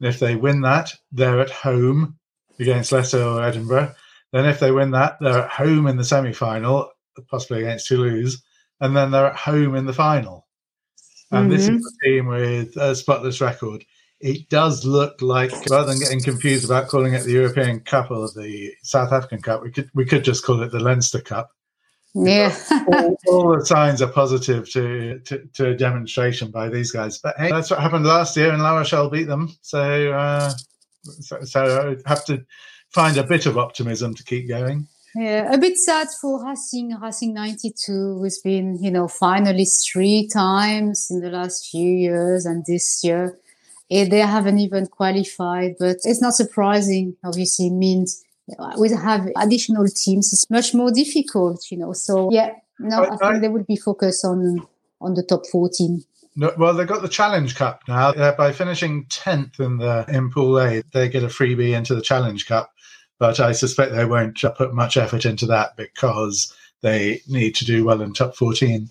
And 0.00 0.08
if 0.08 0.18
they 0.18 0.36
win 0.36 0.60
that, 0.62 0.94
they're 1.12 1.40
at 1.40 1.50
home 1.50 2.18
against 2.58 2.92
Leicester 2.92 3.22
or 3.22 3.42
Edinburgh. 3.42 3.94
Then 4.32 4.46
if 4.46 4.60
they 4.60 4.70
win 4.70 4.92
that, 4.92 5.18
they're 5.20 5.44
at 5.44 5.50
home 5.50 5.86
in 5.86 5.96
the 5.96 6.04
semi 6.04 6.32
final, 6.32 6.90
possibly 7.28 7.60
against 7.60 7.88
Toulouse. 7.88 8.42
And 8.80 8.96
then 8.96 9.10
they're 9.10 9.26
at 9.26 9.36
home 9.36 9.74
in 9.74 9.86
the 9.86 9.92
final. 9.92 10.46
And 11.32 11.50
this 11.50 11.62
is 11.62 11.68
mm-hmm. 11.68 11.78
a 11.78 12.08
team 12.08 12.26
with 12.26 12.76
a 12.76 12.94
spotless 12.94 13.40
record. 13.40 13.84
It 14.20 14.48
does 14.48 14.84
look 14.84 15.22
like, 15.22 15.52
rather 15.70 15.86
than 15.86 16.00
getting 16.00 16.22
confused 16.22 16.64
about 16.64 16.88
calling 16.88 17.14
it 17.14 17.22
the 17.22 17.32
European 17.32 17.80
Cup 17.80 18.10
or 18.10 18.28
the 18.28 18.72
South 18.82 19.12
African 19.12 19.40
Cup, 19.40 19.62
we 19.62 19.70
could 19.70 19.88
we 19.94 20.04
could 20.04 20.24
just 20.24 20.44
call 20.44 20.60
it 20.62 20.72
the 20.72 20.80
Leinster 20.80 21.20
Cup 21.20 21.50
Yeah. 22.14 22.54
all, 22.88 23.16
all 23.28 23.56
the 23.56 23.64
signs 23.64 24.02
are 24.02 24.10
positive 24.10 24.68
to, 24.70 25.20
to 25.20 25.46
to 25.54 25.68
a 25.70 25.76
demonstration 25.76 26.50
by 26.50 26.68
these 26.68 26.90
guys. 26.90 27.18
But 27.18 27.36
hey, 27.38 27.50
that's 27.50 27.70
what 27.70 27.80
happened 27.80 28.04
last 28.04 28.36
year, 28.36 28.52
and 28.52 28.62
La 28.62 28.76
Rochelle 28.76 29.10
beat 29.10 29.28
them. 29.28 29.54
So, 29.62 30.12
uh, 30.12 30.52
so, 31.04 31.40
so 31.42 31.96
I 32.04 32.08
have 32.08 32.24
to 32.26 32.44
find 32.92 33.16
a 33.16 33.24
bit 33.24 33.46
of 33.46 33.58
optimism 33.58 34.14
to 34.14 34.24
keep 34.24 34.48
going. 34.48 34.88
Yeah, 35.14 35.52
a 35.52 35.58
bit 35.58 35.76
sad 35.76 36.08
for 36.20 36.44
Racing. 36.44 36.96
Racing 37.00 37.34
92 37.34 37.92
who's 37.92 38.38
been, 38.38 38.78
you 38.80 38.90
know, 38.90 39.06
finalists 39.06 39.90
three 39.92 40.28
times 40.28 41.08
in 41.10 41.20
the 41.20 41.30
last 41.30 41.68
few 41.70 41.90
years, 41.90 42.46
and 42.46 42.64
this 42.66 43.02
year 43.02 43.38
they 43.88 44.20
haven't 44.20 44.58
even 44.58 44.86
qualified. 44.86 45.74
But 45.78 45.98
it's 46.04 46.22
not 46.22 46.34
surprising. 46.34 47.16
Obviously, 47.24 47.70
means 47.70 48.24
we 48.78 48.90
have 48.90 49.28
additional 49.36 49.86
teams. 49.88 50.32
It's 50.32 50.48
much 50.50 50.74
more 50.74 50.90
difficult, 50.90 51.70
you 51.70 51.78
know. 51.78 51.92
So 51.92 52.30
yeah, 52.32 52.52
no, 52.78 53.02
I, 53.02 53.06
I- 53.06 53.08
think 53.16 53.22
I- 53.22 53.38
they 53.38 53.48
will 53.48 53.64
be 53.64 53.76
focused 53.76 54.24
on 54.24 54.66
on 55.00 55.14
the 55.14 55.22
top 55.22 55.46
14. 55.46 56.04
No, 56.36 56.52
well, 56.58 56.74
they've 56.74 56.86
got 56.86 57.02
the 57.02 57.08
Challenge 57.08 57.54
Cup 57.56 57.82
now. 57.88 58.10
Uh, 58.10 58.32
by 58.36 58.52
finishing 58.52 59.04
tenth 59.06 59.58
in 59.58 59.78
the 59.78 60.04
in 60.08 60.30
Pool 60.30 60.60
A, 60.60 60.82
they 60.92 61.08
get 61.08 61.24
a 61.24 61.28
freebie 61.28 61.76
into 61.76 61.94
the 61.94 62.02
Challenge 62.02 62.46
Cup. 62.46 62.72
But 63.18 63.40
I 63.40 63.52
suspect 63.52 63.92
they 63.92 64.04
won't 64.06 64.40
put 64.56 64.72
much 64.72 64.96
effort 64.96 65.26
into 65.26 65.44
that 65.46 65.76
because 65.76 66.54
they 66.80 67.20
need 67.28 67.54
to 67.56 67.64
do 67.64 67.84
well 67.84 68.00
in 68.00 68.12
top 68.14 68.36
fourteen. 68.36 68.88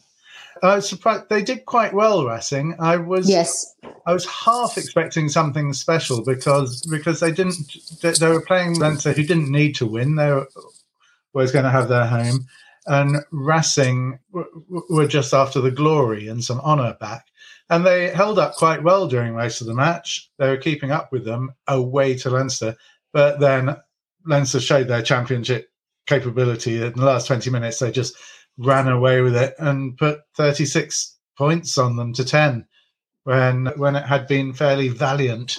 Uh, 0.62 0.68
I 0.68 0.76
was 0.76 0.90
surprised 0.90 1.30
they 1.30 1.44
did 1.44 1.66
quite 1.66 1.94
well, 1.94 2.26
Racing. 2.26 2.76
I 2.80 2.98
was 2.98 3.30
Yes. 3.30 3.76
I 4.06 4.14
was 4.14 4.26
half 4.26 4.78
expecting 4.78 5.30
something 5.30 5.74
special 5.74 6.24
because 6.24 6.82
because 6.90 7.20
they 7.20 7.32
didn't 7.32 7.58
they, 8.02 8.12
they 8.12 8.30
were 8.30 8.42
playing 8.42 8.80
Leinster 8.80 9.14
who 9.14 9.24
didn't 9.24 9.52
need 9.52 9.76
to 9.76 9.86
win. 9.86 10.16
They 10.16 10.32
were 10.32 10.48
was 11.34 11.52
going 11.52 11.66
to 11.66 11.72
have 11.72 11.90
their 11.90 12.08
home, 12.08 12.48
and 12.88 13.18
Racing 13.32 14.20
were 14.90 15.08
just 15.08 15.34
after 15.34 15.62
the 15.62 15.72
glory 15.72 16.28
and 16.28 16.44
some 16.44 16.60
honour 16.62 16.98
back. 17.00 17.26
And 17.70 17.86
they 17.86 18.10
held 18.10 18.40
up 18.40 18.56
quite 18.56 18.82
well 18.84 19.08
during 19.08 19.36
most 19.36 19.62
of 19.62 19.68
the 19.68 19.76
match. 19.76 20.30
They 20.40 20.50
were 20.50 20.58
keeping 20.58 20.92
up 20.92 21.12
with 21.12 21.24
them 21.24 21.52
away 21.68 22.16
to 22.18 22.32
Leinster, 22.32 22.76
but 23.14 23.40
then 23.40 23.76
Leinster 24.26 24.60
showed 24.60 24.88
their 24.88 25.04
championship 25.04 25.70
capability. 26.08 26.82
In 26.82 26.94
the 26.94 27.06
last 27.06 27.28
twenty 27.28 27.52
minutes, 27.52 27.80
they 27.80 27.92
just 27.92 28.16
ran 28.60 28.88
away 28.88 29.22
with 29.22 29.36
it 29.36 29.56
and 29.58 29.98
put 29.98 30.22
thirty 30.36 30.66
six 30.66 31.18
points 31.38 31.78
on 31.78 31.96
them 31.96 32.14
to 32.14 32.24
ten 32.24 32.66
when 33.24 33.68
when 33.78 33.96
it 33.96 34.06
had 34.06 34.28
been 34.28 34.54
fairly 34.54 34.90
valiant. 34.90 35.58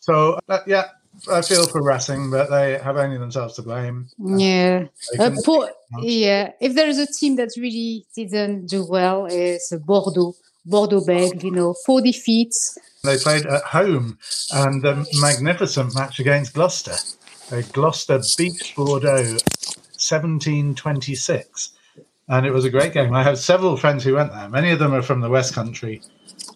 So 0.00 0.38
uh, 0.48 0.58
yeah, 0.66 0.88
I 1.30 1.42
feel 1.42 1.66
for 1.66 1.82
Racing, 1.82 2.30
but 2.30 2.50
they 2.50 2.78
have 2.78 2.96
only 2.96 3.18
themselves 3.18 3.54
to 3.56 3.62
blame. 3.62 4.08
Yeah. 4.18 4.86
Uh, 5.18 5.30
poor, 5.44 5.70
yeah. 6.00 6.52
If 6.60 6.74
there 6.74 6.88
is 6.88 6.98
a 6.98 7.06
team 7.06 7.36
that 7.36 7.50
really 7.56 8.06
didn't 8.14 8.66
do 8.66 8.84
well, 8.86 9.26
it's 9.30 9.72
Bordeaux. 9.76 10.34
Bordeaux-Bègles, 10.66 11.42
you 11.42 11.50
know, 11.50 11.74
four 11.84 12.00
defeats. 12.00 12.78
They 13.02 13.18
played 13.18 13.44
at 13.44 13.62
home 13.64 14.18
and 14.50 14.82
a 14.84 15.04
magnificent 15.20 15.94
match 15.94 16.20
against 16.20 16.54
Gloucester. 16.54 16.96
Uh, 17.52 17.60
Gloucester 17.72 18.22
beat 18.38 18.72
Bordeaux 18.74 19.36
1726. 20.00 21.72
And 22.28 22.46
it 22.46 22.52
was 22.52 22.64
a 22.64 22.70
great 22.70 22.92
game. 22.92 23.14
I 23.14 23.22
have 23.22 23.38
several 23.38 23.76
friends 23.76 24.02
who 24.02 24.14
went 24.14 24.32
there. 24.32 24.48
Many 24.48 24.70
of 24.70 24.78
them 24.78 24.94
are 24.94 25.02
from 25.02 25.20
the 25.20 25.28
West 25.28 25.54
Country. 25.54 26.00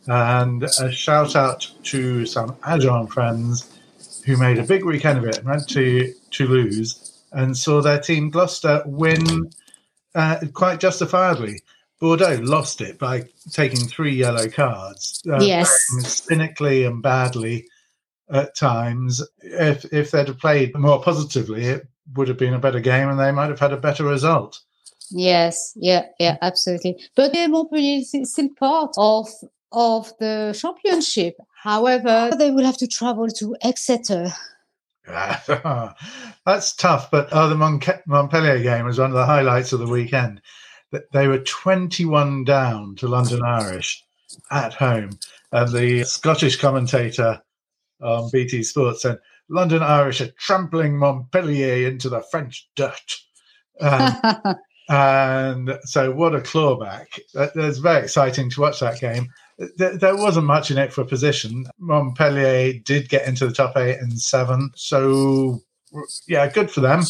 And 0.07 0.63
a 0.63 0.91
shout 0.91 1.37
out 1.37 1.71
to 1.85 2.25
some 2.25 2.57
Agen 2.65 3.07
friends 3.07 3.79
who 4.25 4.37
made 4.37 4.59
a 4.59 4.63
big 4.63 4.85
weekend 4.85 5.19
of 5.19 5.25
it 5.27 5.39
and 5.39 5.47
went 5.47 5.69
to 5.71 6.13
Toulouse 6.31 7.23
and 7.33 7.57
saw 7.57 7.83
their 7.83 8.01
team 8.01 8.31
Gloucester 8.31 8.83
win 8.87 9.51
uh, 10.15 10.41
quite 10.55 10.81
justifiably. 10.81 11.61
Bordeaux 12.01 12.41
lost 12.43 12.81
it 12.81 12.99
by 12.99 13.25
taking 13.51 13.87
three 13.87 14.15
yellow 14.15 14.49
cards. 14.49 15.23
Uh, 15.29 15.41
yes. 15.41 15.71
Cynically 16.01 16.85
and 16.85 17.03
badly 17.03 17.67
at 18.31 18.55
times. 18.55 19.23
If, 19.41 19.85
if 19.93 20.11
they'd 20.11 20.29
have 20.29 20.39
played 20.39 20.77
more 20.77 21.03
positively, 21.03 21.65
it 21.65 21.89
would 22.15 22.29
have 22.29 22.39
been 22.39 22.55
a 22.55 22.59
better 22.59 22.81
game 22.81 23.09
and 23.09 23.19
they 23.19 23.33
might 23.33 23.51
have 23.51 23.61
had 23.61 23.73
a 23.73 23.77
better 23.77 24.05
result. 24.05 24.61
Yes, 25.11 25.73
yeah, 25.77 26.07
yeah, 26.19 26.37
absolutely. 26.43 27.03
But 27.15 27.33
Montpellier 27.35 27.99
is 27.99 28.33
still 28.33 28.49
part 28.59 28.95
of 28.97 29.29
of 29.71 30.13
the 30.19 30.57
championship. 30.59 31.37
However, 31.63 32.31
they 32.39 32.51
will 32.51 32.65
have 32.65 32.79
to 32.79 32.87
travel 32.87 33.29
to 33.29 33.57
Exeter. 33.63 34.33
That's 35.07 36.75
tough, 36.75 37.11
but 37.11 37.29
oh, 37.33 37.49
the 37.49 38.01
Montpellier 38.07 38.63
game 38.63 38.85
was 38.85 38.99
one 38.99 39.11
of 39.11 39.17
the 39.17 39.27
highlights 39.27 39.73
of 39.73 39.81
the 39.81 39.87
weekend. 39.87 40.43
They 41.13 41.29
were 41.29 41.39
21 41.39 42.45
down 42.45 42.97
to 42.97 43.09
London 43.09 43.43
Irish 43.43 44.05
at 44.51 44.75
home, 44.75 45.11
and 45.53 45.73
the 45.73 46.05
Scottish 46.05 46.57
commentator 46.57 47.43
on 48.01 48.31
BT 48.33 48.63
Sports 48.63 49.03
said, 49.03 49.19
London 49.49 49.83
Irish 49.83 50.21
are 50.21 50.31
trampling 50.39 50.97
Montpellier 50.99 51.89
into 51.89 52.09
the 52.09 52.23
French 52.31 52.69
dirt. 52.77 53.17
Um, 53.81 54.57
and 54.89 55.79
so, 55.83 56.11
what 56.11 56.35
a 56.35 56.39
clawback! 56.39 57.19
It's 57.35 57.79
very 57.79 58.03
exciting 58.03 58.49
to 58.51 58.61
watch 58.61 58.81
that 58.81 59.01
game. 59.01 59.29
There 59.77 60.17
wasn't 60.17 60.47
much 60.47 60.71
in 60.71 60.79
it 60.79 60.93
for 60.93 61.05
position. 61.05 61.67
Montpellier 61.79 62.75
did 62.85 63.09
get 63.09 63.27
into 63.27 63.47
the 63.47 63.53
top 63.53 63.77
eight 63.77 63.99
and 63.99 64.19
seven. 64.21 64.71
So, 64.77 65.61
yeah, 66.27 66.49
good 66.49 66.71
for 66.71 66.81
them. 66.81 67.03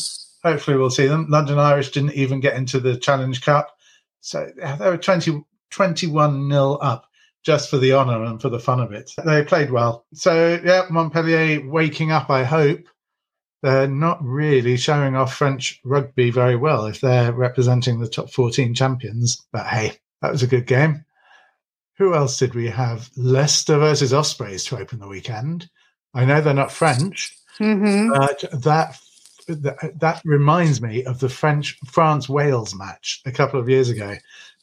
Hopefully, 0.43 0.77
we'll 0.77 0.91
see 0.91 1.07
them. 1.07 1.27
London 1.29 1.59
Irish 1.59 1.91
didn't 1.91 2.15
even 2.15 2.41
get 2.41 2.57
into 2.57 2.81
the 2.81 2.97
Challenge 2.97 3.41
Cup. 3.43 3.77
So, 4.21 4.51
they 4.57 4.91
were 4.91 4.97
20, 4.97 5.45
21 5.71 6.49
nil 6.49 6.79
up 6.83 7.07
just 7.45 7.71
for 7.71 7.79
the 7.79 7.93
honour 7.93 8.25
and 8.25 8.43
for 8.43 8.49
the 8.49 8.59
fun 8.59 8.81
of 8.81 8.93
it. 8.93 9.13
They 9.25 9.45
played 9.45 9.71
well. 9.71 10.07
So, 10.15 10.61
yeah, 10.65 10.87
Montpellier 10.91 11.69
waking 11.69 12.11
up, 12.11 12.29
I 12.29 12.43
hope. 12.45 12.81
They're 13.63 13.89
not 13.89 14.25
really 14.25 14.77
showing 14.77 15.17
off 15.17 15.35
French 15.35 15.81
rugby 15.85 16.31
very 16.31 16.57
well 16.57 16.87
if 16.87 17.01
they're 17.01 17.33
representing 17.33 17.99
the 17.99 18.09
top 18.09 18.31
14 18.31 18.75
champions. 18.75 19.45
But 19.53 19.67
hey, 19.67 19.95
that 20.23 20.31
was 20.31 20.43
a 20.43 20.49
good 20.49 20.67
game. 20.67 21.05
Who 21.99 22.15
else 22.15 22.39
did 22.39 22.55
we 22.55 22.69
have? 22.69 23.11
Leicester 23.17 23.79
versus 23.79 24.15
Ospreys 24.15 24.65
to 24.67 24.79
open 24.79 25.01
the 25.01 25.09
weekend. 25.09 25.69
I 26.15 26.25
know 26.25 26.41
they're 26.41 26.55
not 26.55 26.71
French, 26.71 27.37
mm-hmm. 27.59 28.11
but 28.11 28.45
that, 28.63 28.99
that 29.99 30.23
reminds 30.25 30.81
me 30.81 31.05
of 31.05 31.19
the 31.19 31.29
French 31.29 31.77
France 31.87 32.29
Wales 32.29 32.75
match 32.75 33.21
a 33.27 33.33
couple 33.33 33.59
of 33.59 33.69
years 33.69 33.89
ago 33.89 34.15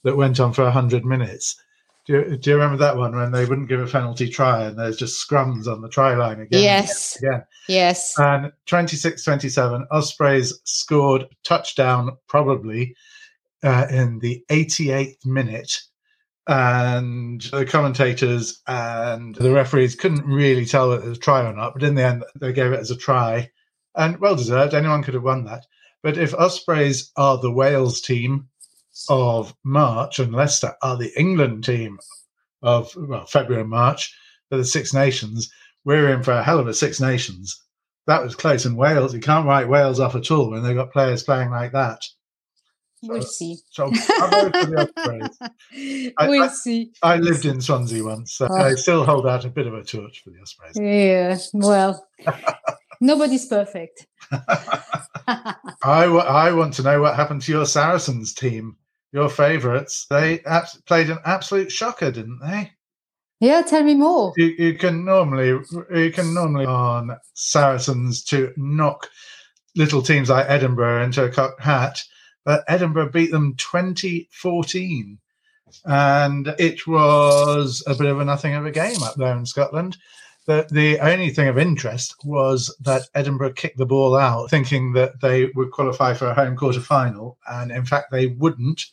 that 0.04 0.16
went 0.16 0.40
on 0.40 0.54
for 0.54 0.70
hundred 0.70 1.04
minutes. 1.04 1.62
Do 2.06 2.14
you, 2.14 2.38
do 2.38 2.50
you 2.52 2.56
remember 2.56 2.78
that 2.78 2.98
one 2.98 3.16
when 3.16 3.32
they 3.32 3.46
wouldn't 3.46 3.68
give 3.68 3.80
a 3.80 3.88
penalty 3.88 4.30
try 4.30 4.64
and 4.66 4.78
there's 4.78 4.98
just 4.98 5.28
scrums 5.28 5.68
on 5.68 5.82
the 5.82 5.90
try 5.90 6.14
line 6.14 6.40
again? 6.40 6.62
Yes. 6.62 7.18
Again. 7.18 7.44
Yes. 7.68 8.14
And 8.20 8.52
26 8.68 9.24
27, 9.24 9.88
Ospreys 9.92 10.60
scored 10.66 11.26
touchdown 11.44 12.18
probably 12.28 12.96
uh, 13.64 13.88
in 13.90 14.20
the 14.20 14.44
88th 14.50 15.26
minute. 15.26 15.82
And 16.48 17.42
the 17.42 17.66
commentators 17.66 18.62
and 18.68 19.34
the 19.34 19.52
referees 19.52 19.96
couldn't 19.96 20.28
really 20.28 20.68
tell 20.68 20.90
whether 20.90 21.04
it 21.04 21.10
was 21.10 21.18
a 21.18 21.22
try 21.22 21.44
or 21.44 21.54
not. 21.54 21.74
But 21.74 21.82
in 21.82 21.96
the 21.96 22.06
end, 22.06 22.24
they 22.40 22.54
gave 22.54 22.72
it 22.72 22.80
as 22.80 22.92
a 22.92 22.96
try. 22.96 23.50
And 23.96 24.20
well 24.20 24.36
deserved. 24.36 24.76
Anyone 24.76 25.02
could 25.02 25.16
have 25.16 25.24
won 25.24 25.46
that. 25.46 25.66
But 26.04 26.20
if 26.20 26.36
Ospreys 26.36 27.12
are 27.18 27.40
the 27.40 27.52
Wales 27.52 28.00
team 28.00 28.50
of 29.10 29.54
March, 29.64 30.20
and 30.20 30.34
Leicester 30.34 30.74
are 30.82 30.98
the 30.98 31.12
England 31.20 31.64
team 31.64 32.00
of 32.62 32.94
well, 32.96 33.26
February 33.26 33.62
and 33.62 33.70
March 33.70 34.16
for 34.50 34.58
the 34.58 34.66
Six 34.66 34.94
Nations. 34.94 35.52
We're 35.84 36.14
in 36.14 36.24
for 36.24 36.32
a 36.32 36.44
hell 36.44 36.60
of 36.60 36.68
a 36.68 36.74
Six 36.74 37.00
Nations. 37.00 37.62
That 38.08 38.24
was 38.24 38.36
close. 38.36 38.66
And 38.66 38.78
Wales, 38.78 39.14
you 39.14 39.20
can't 39.20 39.48
write 39.48 39.70
Wales 39.70 40.00
off 40.00 40.16
at 40.16 40.32
all 40.32 40.52
when 40.52 40.64
they've 40.64 40.76
got 40.76 40.92
players 40.92 41.24
playing 41.24 41.52
like 41.52 41.72
that. 41.74 42.04
So, 43.04 43.14
we'll 43.14 43.22
see. 43.22 43.58
So 43.70 43.92
I, 44.10 44.88
we'll 46.28 46.44
I, 46.44 46.48
see. 46.48 46.92
I 47.04 47.18
lived 47.18 47.46
in 47.46 47.62
Swansea 47.62 48.04
once, 48.04 48.34
so 48.34 48.48
oh. 48.50 48.56
I 48.56 48.74
still 48.76 49.06
hold 49.06 49.28
out 49.28 49.46
a 49.46 49.50
bit 49.50 49.68
of 49.68 49.74
a 49.74 49.84
torch 49.84 50.24
for 50.24 50.32
the 50.32 50.40
Ospreys. 50.42 50.78
Yeah, 50.78 51.38
well, 51.54 52.08
nobody's 53.02 53.46
perfect. 53.48 54.08
I, 54.32 55.56
I 55.84 56.52
want 56.54 56.74
to 56.76 56.84
know 56.84 57.02
what 57.02 57.16
happened 57.16 57.44
to 57.44 57.52
your 57.52 57.66
Saracens 57.66 58.34
team 58.34 58.78
your 59.16 59.30
favourites, 59.30 60.06
they 60.10 60.42
played 60.86 61.10
an 61.10 61.20
absolute 61.26 61.72
shocker, 61.72 62.12
didn't 62.12 62.40
they? 62.42 62.72
Yeah, 63.40 63.62
tell 63.62 63.84
me 63.84 63.96
more. 63.96 64.34
You, 64.36 64.48
you 64.58 64.74
can 64.76 65.06
normally 65.06 65.60
you 65.94 66.12
can 66.12 66.34
normally 66.34 66.66
on 66.66 67.18
Saracens 67.34 68.24
to 68.26 68.54
knock 68.58 69.10
little 69.76 70.02
teams 70.02 70.30
like 70.30 70.50
Edinburgh 70.50 71.04
into 71.04 71.24
a 71.24 71.30
cocked 71.30 71.62
hat, 71.62 72.04
but 72.44 72.66
Edinburgh 72.68 73.12
beat 73.12 73.32
them 73.32 73.56
2014. 73.56 75.18
And 75.86 76.56
it 76.60 76.86
was 76.86 77.84
a 77.88 77.96
bit 77.96 78.08
of 78.08 78.20
a 78.20 78.26
nothing 78.26 78.54
of 78.54 78.66
a 78.66 78.72
game 78.72 79.02
up 79.02 79.16
there 79.16 79.36
in 79.36 79.46
Scotland. 79.46 79.98
The, 80.46 80.68
the 80.72 81.00
only 81.00 81.32
thing 81.32 81.48
of 81.48 81.58
interest 81.58 82.16
was 82.24 82.74
that 82.82 83.10
Edinburgh 83.16 83.54
kicked 83.54 83.78
the 83.78 83.86
ball 83.86 84.16
out, 84.16 84.50
thinking 84.50 84.94
that 84.94 85.20
they 85.22 85.48
would 85.56 85.72
qualify 85.72 86.14
for 86.14 86.28
a 86.28 86.36
home 86.36 86.56
quarter 86.56 86.80
final. 86.80 87.38
And 87.50 87.72
in 87.72 87.84
fact, 87.84 88.12
they 88.12 88.28
wouldn't 88.28 88.86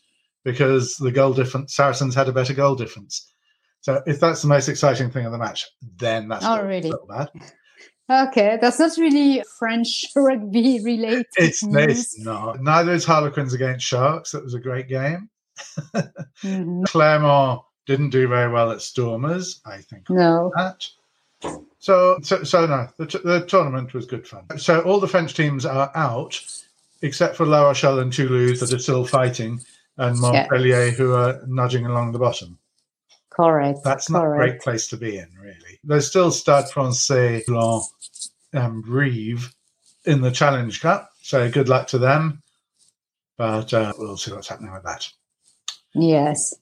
because 0.44 0.96
the 0.96 1.12
goal 1.12 1.32
difference 1.32 1.74
Saracens 1.74 2.14
had 2.14 2.28
a 2.28 2.32
better 2.32 2.54
goal 2.54 2.74
difference. 2.74 3.32
So 3.80 4.00
if 4.06 4.20
that's 4.20 4.42
the 4.42 4.48
most 4.48 4.68
exciting 4.68 5.10
thing 5.10 5.26
of 5.26 5.32
the 5.32 5.38
match, 5.38 5.66
then 5.96 6.28
that's 6.28 6.44
oh, 6.44 6.62
really 6.62 6.92
bad. 7.08 7.30
Okay, 8.10 8.58
that's 8.60 8.78
not 8.78 8.96
really 8.96 9.42
French 9.58 10.06
rugby 10.16 10.80
related. 10.84 11.26
It's, 11.36 11.62
it's 11.64 12.18
not. 12.18 12.62
Neither 12.62 12.92
is 12.92 13.04
Harlequins 13.04 13.54
against 13.54 13.86
Sharks. 13.86 14.32
That 14.32 14.44
was 14.44 14.54
a 14.54 14.60
great 14.60 14.88
game. 14.88 15.28
mm-hmm. 15.94 16.82
Clermont 16.86 17.62
didn't 17.86 18.10
do 18.10 18.28
very 18.28 18.52
well 18.52 18.70
at 18.70 18.82
Stormers. 18.82 19.60
I 19.64 19.78
think. 19.78 20.08
No. 20.10 20.52
That. 20.56 20.86
So, 21.80 22.18
so, 22.22 22.44
so 22.44 22.66
no, 22.66 22.88
the, 22.98 23.06
t- 23.06 23.18
the 23.24 23.44
tournament 23.46 23.94
was 23.94 24.06
good 24.06 24.28
fun. 24.28 24.44
So 24.58 24.80
all 24.82 25.00
the 25.00 25.08
French 25.08 25.34
teams 25.34 25.66
are 25.66 25.90
out, 25.96 26.40
except 27.02 27.34
for 27.34 27.44
La 27.44 27.66
Rochelle 27.66 27.98
and 27.98 28.12
Toulouse 28.12 28.60
that 28.60 28.72
are 28.72 28.78
still 28.78 29.04
fighting 29.04 29.60
and 29.98 30.18
Montpellier, 30.18 30.86
yeah. 30.86 30.90
who 30.90 31.14
are 31.14 31.40
nudging 31.46 31.86
along 31.86 32.12
the 32.12 32.18
bottom. 32.18 32.58
Correct. 33.30 33.80
That's 33.82 34.10
not 34.10 34.22
Correct. 34.22 34.42
a 34.42 34.50
great 34.50 34.60
place 34.60 34.88
to 34.88 34.96
be 34.96 35.16
in, 35.16 35.28
really. 35.40 35.78
There's 35.84 36.06
still 36.06 36.30
Stade 36.30 36.68
Francais, 36.68 37.44
Blanc, 37.46 37.84
and 38.52 38.84
Brive 38.84 39.54
in 40.04 40.20
the 40.20 40.30
Challenge 40.30 40.80
Cup. 40.80 41.10
So 41.22 41.50
good 41.50 41.68
luck 41.68 41.86
to 41.88 41.98
them. 41.98 42.42
But 43.38 43.72
uh, 43.72 43.92
we'll 43.96 44.18
see 44.18 44.32
what's 44.32 44.48
happening 44.48 44.72
with 44.72 44.84
that. 44.84 45.08
Yes. 45.94 46.54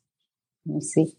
We'll 0.64 0.80
see. 0.80 1.12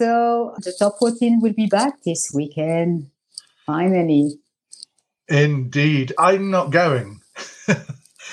So 0.00 0.54
the 0.56 0.72
top 0.72 0.98
14 0.98 1.42
will 1.42 1.52
be 1.52 1.66
back 1.66 2.02
this 2.04 2.32
weekend. 2.34 3.10
Finally. 3.66 4.38
Indeed. 5.28 6.14
I'm 6.18 6.50
not 6.50 6.70
going. 6.70 7.20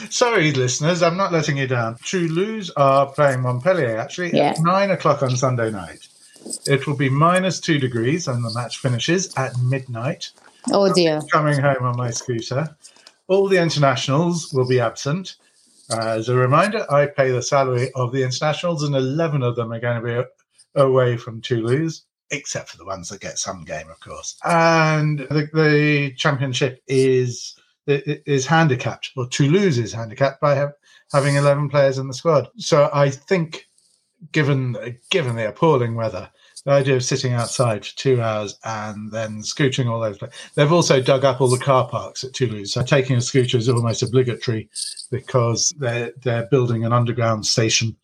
Sorry, 0.09 0.53
listeners, 0.53 1.03
I'm 1.03 1.17
not 1.17 1.33
letting 1.33 1.57
you 1.57 1.67
down. 1.67 1.97
Toulouse 2.05 2.71
are 2.77 3.11
playing 3.11 3.41
Montpellier 3.41 3.97
actually 3.97 4.33
yeah. 4.33 4.51
at 4.51 4.59
nine 4.61 4.91
o'clock 4.91 5.21
on 5.21 5.35
Sunday 5.35 5.69
night. 5.69 6.07
It 6.65 6.87
will 6.87 6.95
be 6.95 7.09
minus 7.09 7.59
two 7.59 7.79
degrees 7.79 8.29
and 8.29 8.45
the 8.45 8.53
match 8.53 8.77
finishes 8.77 9.33
at 9.35 9.51
midnight. 9.57 10.31
Oh 10.71 10.93
dear. 10.93 11.19
coming 11.33 11.59
home 11.59 11.83
on 11.83 11.97
my 11.97 12.11
scooter. 12.11 12.77
All 13.27 13.49
the 13.49 13.61
internationals 13.61 14.53
will 14.53 14.69
be 14.69 14.79
absent. 14.79 15.35
As 15.89 16.29
a 16.29 16.35
reminder, 16.35 16.89
I 16.89 17.07
pay 17.07 17.31
the 17.31 17.41
salary 17.41 17.91
of 17.93 18.13
the 18.13 18.23
internationals, 18.23 18.83
and 18.83 18.93
11 18.93 19.41
of 19.41 19.55
them 19.55 19.71
are 19.71 19.79
going 19.79 20.01
to 20.01 20.05
be 20.05 20.29
away 20.75 21.17
from 21.17 21.41
Toulouse. 21.41 22.03
except 22.29 22.69
for 22.69 22.77
the 22.77 22.85
ones 22.85 23.09
that 23.09 23.21
get 23.21 23.39
some 23.39 23.63
game, 23.63 23.89
of 23.89 23.99
course. 23.99 24.37
And 24.43 25.19
the, 25.19 25.49
the 25.53 26.13
championship 26.17 26.81
is 26.87 27.55
is 27.87 28.45
handicapped, 28.45 29.11
or 29.15 29.27
Toulouse 29.27 29.77
is 29.77 29.93
handicapped 29.93 30.41
by 30.41 30.67
having 31.13 31.35
11 31.35 31.69
players 31.69 31.97
in 31.97 32.07
the 32.07 32.13
squad. 32.13 32.49
So 32.57 32.89
I 32.93 33.09
think, 33.09 33.65
given 34.33 34.75
given 35.09 35.35
the 35.37 35.47
appalling 35.47 35.95
weather, 35.95 36.29
the 36.65 36.71
idea 36.73 36.97
of 36.97 37.03
sitting 37.03 37.31
outside 37.31 37.85
for 37.85 37.95
two 37.95 38.21
hours 38.21 38.59
and 38.65 39.09
then 39.09 39.41
scooting 39.41 39.87
all 39.87 40.01
those. 40.01 40.19
They've 40.55 40.71
also 40.71 41.01
dug 41.01 41.23
up 41.23 41.39
all 41.39 41.47
the 41.47 41.57
car 41.57 41.87
parks 41.87 42.25
at 42.25 42.33
Toulouse, 42.33 42.73
so 42.73 42.83
taking 42.83 43.15
a 43.15 43.21
scooter 43.21 43.57
is 43.57 43.69
almost 43.69 44.03
obligatory 44.03 44.69
because 45.09 45.73
they're 45.79 46.11
they're 46.21 46.47
building 46.47 46.83
an 46.83 46.91
underground 46.91 47.45
station. 47.45 47.95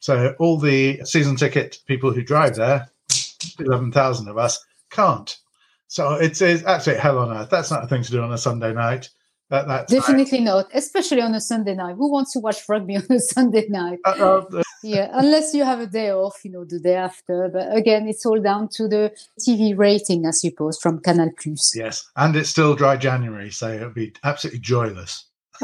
So 0.00 0.34
all 0.38 0.58
the 0.58 1.00
season 1.04 1.36
ticket 1.36 1.78
people 1.86 2.12
who 2.12 2.22
drive 2.22 2.54
there, 2.54 2.88
eleven 3.58 3.92
thousand 3.92 4.28
of 4.28 4.38
us, 4.38 4.64
can't. 4.90 5.36
So 5.88 6.14
it's, 6.14 6.42
it's 6.42 6.64
absolute 6.64 7.00
hell 7.00 7.18
on 7.18 7.34
earth. 7.36 7.48
That's 7.50 7.70
not 7.70 7.82
a 7.82 7.86
thing 7.86 8.02
to 8.02 8.10
do 8.10 8.22
on 8.22 8.32
a 8.32 8.38
Sunday 8.38 8.74
night. 8.74 9.08
That, 9.50 9.66
that's 9.66 9.90
Definitely 9.90 10.40
not, 10.40 10.66
especially 10.74 11.22
on 11.22 11.34
a 11.34 11.40
Sunday 11.40 11.74
night. 11.74 11.96
Who 11.96 12.12
wants 12.12 12.34
to 12.34 12.38
watch 12.40 12.68
rugby 12.68 12.96
on 12.98 13.06
a 13.10 13.18
Sunday 13.18 13.66
night? 13.68 13.98
Uh, 14.04 14.42
uh, 14.52 14.62
yeah, 14.82 15.08
unless 15.14 15.54
you 15.54 15.64
have 15.64 15.80
a 15.80 15.86
day 15.86 16.10
off, 16.10 16.44
you 16.44 16.50
know, 16.50 16.66
the 16.66 16.78
day 16.78 16.96
after. 16.96 17.48
But 17.50 17.74
again, 17.74 18.06
it's 18.08 18.26
all 18.26 18.40
down 18.40 18.68
to 18.72 18.86
the 18.86 19.10
TV 19.40 19.76
rating, 19.76 20.26
I 20.26 20.32
suppose, 20.32 20.78
from 20.78 21.00
Canal 21.00 21.30
Plus. 21.42 21.72
Yes, 21.74 22.06
and 22.16 22.36
it's 22.36 22.50
still 22.50 22.74
dry 22.74 22.98
January, 22.98 23.50
so 23.50 23.72
it'll 23.72 23.88
be 23.90 24.12
absolutely 24.22 24.60
joyless. 24.60 25.24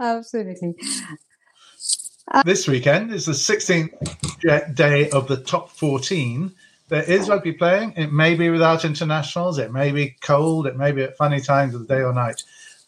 absolutely. 0.00 0.76
This 2.44 2.68
weekend 2.68 3.12
is 3.12 3.26
the 3.26 3.32
16th 3.32 4.74
day 4.74 5.10
of 5.10 5.28
the 5.28 5.38
top 5.38 5.70
14 5.70 6.52
there 6.88 7.02
is 7.02 7.28
rugby 7.28 7.52
playing. 7.52 7.94
It 7.96 8.12
may 8.12 8.34
be 8.34 8.50
without 8.50 8.84
internationals. 8.84 9.58
It 9.58 9.72
may 9.72 9.90
be 9.90 10.16
cold. 10.20 10.66
It 10.66 10.76
may 10.76 10.92
be 10.92 11.02
at 11.02 11.16
funny 11.16 11.40
times 11.40 11.74
of 11.74 11.86
the 11.86 11.94
day 11.94 12.02
or 12.02 12.12
night. 12.12 12.42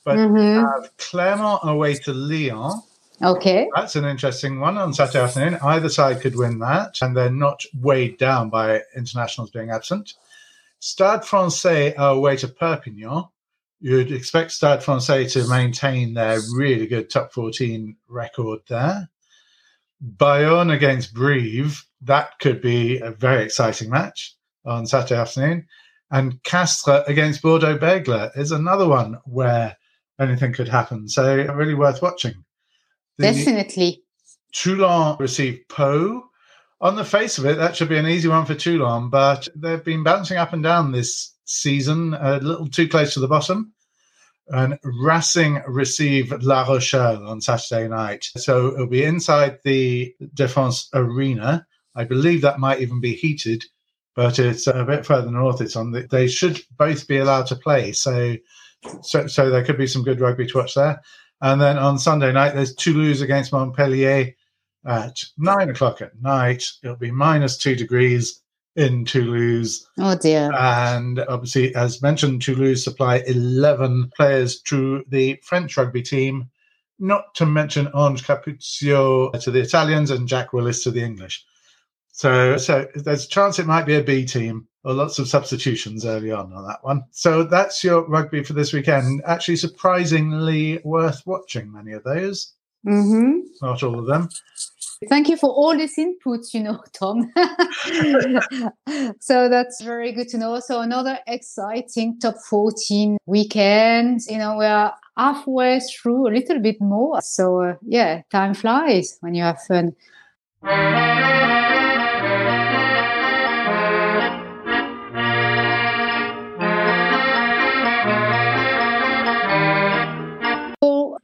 But 0.05 0.19
mm-hmm. 0.19 0.65
have 0.65 0.97
Clermont 0.99 1.61
away 1.65 1.95
to 1.95 2.13
Lyon. 2.13 2.81
Okay. 3.21 3.69
That's 3.75 3.97
an 3.97 4.05
interesting 4.05 4.61
one 4.61 4.79
on 4.79 4.95
Saturday 4.95 5.25
afternoon. 5.25 5.59
Either 5.63 5.89
side 5.89 6.21
could 6.21 6.37
win 6.37 6.61
that, 6.61 6.99
and 7.03 7.17
they're 7.17 7.31
not 7.31 7.65
weighed 7.81 8.19
down 8.19 8.49
by 8.51 8.83
internationals 8.97 9.51
being 9.51 9.71
absent. 9.71 10.15
Stade 10.79 11.25
Francais 11.25 11.97
are 11.97 12.15
away 12.15 12.37
to 12.37 12.47
Perpignan. 12.47 13.25
You'd 13.81 14.13
expect 14.13 14.53
Stade 14.53 14.85
Francais 14.85 15.27
to 15.31 15.49
maintain 15.49 16.15
their 16.15 16.39
really 16.55 16.87
good 16.87 17.11
top 17.11 17.33
14 17.33 17.97
record 18.09 18.61
there. 18.69 19.09
Bayonne 20.01 20.71
against 20.71 21.15
Brive 21.15 21.85
that 22.03 22.39
could 22.41 22.61
be 22.61 22.99
a 22.99 23.11
very 23.11 23.45
exciting 23.45 23.91
match 23.91 24.35
on 24.65 24.87
Saturday 24.87 25.21
afternoon. 25.21 25.67
And 26.11 26.43
Castres 26.43 27.03
against 27.07 27.43
Bordeaux 27.43 27.79
Bègles 27.79 28.37
is 28.39 28.51
another 28.51 28.89
one 28.89 29.19
where 29.25 29.77
anything 30.19 30.53
could 30.53 30.69
happen. 30.69 31.09
So 31.09 31.37
really 31.53 31.75
worth 31.75 32.01
watching. 32.01 32.35
The 33.19 33.33
Definitely. 33.33 34.03
Toulon 34.53 35.17
received 35.19 35.69
Pau. 35.69 36.25
On 36.81 36.95
the 36.95 37.05
face 37.05 37.39
of 37.39 37.47
it, 37.47 37.59
that 37.59 37.77
should 37.77 37.89
be 37.89 37.99
an 37.99 38.07
easy 38.07 38.29
one 38.29 38.47
for 38.47 38.55
Toulon, 38.55 39.11
but 39.11 39.49
they've 39.57 39.83
been 39.83 40.05
bouncing 40.05 40.37
up 40.37 40.53
and 40.53 40.63
down 40.63 40.93
this 40.93 41.35
season, 41.45 42.15
a 42.15 42.39
little 42.39 42.69
too 42.69 42.89
close 42.89 43.15
to 43.15 43.21
the 43.21 43.27
bottom. 43.27 43.73
And 44.51 44.79
Racing 44.83 45.63
receive 45.67 46.33
La 46.43 46.63
Rochelle 46.63 47.27
on 47.27 47.41
Saturday 47.41 47.89
night. 47.89 48.25
So 48.37 48.69
it'll 48.69 48.87
be 48.87 49.05
inside 49.05 49.59
the 49.65 50.15
Défense 50.35 50.89
Arena. 50.95 51.67
I 51.95 52.05
believe 52.05 52.43
that 52.43 52.61
might 52.61 52.81
even 52.81 53.01
be 53.01 53.15
heated, 53.15 53.65
but 54.15 54.39
it's 54.39 54.67
a 54.67 54.85
bit 54.85 55.05
further 55.05 55.31
north. 55.31 55.61
It's 55.61 55.77
on. 55.77 55.91
The, 55.91 56.07
they 56.07 56.29
should 56.29 56.61
both 56.79 57.07
be 57.07 57.19
allowed 57.19 57.47
to 57.49 57.57
play, 57.57 57.93
so, 57.93 58.37
so 59.03 59.27
so 59.27 59.51
there 59.51 59.65
could 59.65 59.79
be 59.79 59.87
some 59.87 60.05
good 60.05 60.21
rugby 60.21 60.47
to 60.47 60.59
watch 60.59 60.75
there. 60.75 61.03
And 61.41 61.61
then 61.61 61.77
on 61.79 61.99
Sunday 61.99 62.33
night, 62.33 62.55
there's 62.55 62.75
Toulouse 62.75 63.21
against 63.21 63.53
Montpellier 63.53 64.35
at 64.87 65.25
nine 65.37 65.71
o'clock 65.71 66.01
at 66.01 66.21
night. 66.21 66.65
It'll 66.83 66.97
be 66.97 67.11
minus 67.11 67.59
two 67.59 67.75
degrees 67.75 68.41
in 68.79 69.05
Toulouse. 69.05 69.87
Oh 69.99 70.17
dear. 70.17 70.53
And 70.55 71.19
obviously, 71.29 71.75
as 71.75 72.01
mentioned, 72.01 72.41
Toulouse 72.41 72.85
supply 72.85 73.23
11 73.27 74.13
players 74.17 74.63
to 74.63 75.05
the 75.09 75.39
French 75.43 75.77
rugby 75.77 76.01
team, 76.01 76.49
not 77.01 77.35
to 77.35 77.45
mention 77.45 77.91
Ange 77.95 78.23
Capuzzo 78.23 79.33
to 79.41 79.51
the 79.51 79.61
Italians 79.61 80.13
and 80.13 80.29
Jack 80.29 80.53
Willis 80.53 80.85
to 80.85 80.93
the 80.93 81.03
English. 81.03 81.45
So, 82.13 82.57
so 82.57 82.87
there's 82.95 83.27
a 83.27 83.29
chance 83.29 83.59
it 83.59 83.67
might 83.67 83.87
be 83.87 83.97
a 83.97 84.03
B 84.03 84.25
team 84.25 84.69
or 84.85 84.95
lots 84.95 85.19
of 85.19 85.29
substitutions 85.29 86.07
early 86.07 86.31
on 86.31 86.53
on 86.53 86.67
that 86.67 86.83
one. 86.83 87.03
So 87.11 87.43
that's 87.43 87.83
your 87.83 88.09
rugby 88.09 88.45
for 88.45 88.53
this 88.53 88.73
weekend. 88.73 89.23
Actually, 89.27 89.57
surprisingly 89.57 90.81
worth 90.85 91.21
watching 91.27 91.73
many 91.73 91.93
of 91.93 92.05
those. 92.05 92.55
Mm-hmm. 92.87 93.41
Not 93.61 93.83
all 93.83 93.99
of 93.99 94.07
them. 94.07 94.29
Thank 95.09 95.29
you 95.29 95.37
for 95.37 95.51
all 95.51 95.77
this 95.77 95.97
input, 95.99 96.41
you 96.53 96.63
know, 96.63 96.83
Tom. 96.93 97.31
so 99.21 99.49
that's 99.49 99.81
very 99.83 100.13
good 100.13 100.29
to 100.29 100.39
know. 100.39 100.59
So 100.61 100.81
another 100.81 101.19
exciting 101.27 102.19
top 102.19 102.37
14 102.49 103.19
weekend. 103.27 104.21
You 104.29 104.39
know, 104.39 104.57
we 104.57 104.65
are 104.65 104.95
halfway 105.17 105.81
through, 105.81 106.29
a 106.29 106.35
little 106.35 106.61
bit 106.61 106.81
more. 106.81 107.21
So 107.23 107.63
uh, 107.63 107.75
yeah, 107.83 108.23
time 108.31 108.55
flies 108.55 109.19
when 109.21 109.35
you 109.35 109.43
have 109.43 109.61
fun. 109.63 109.95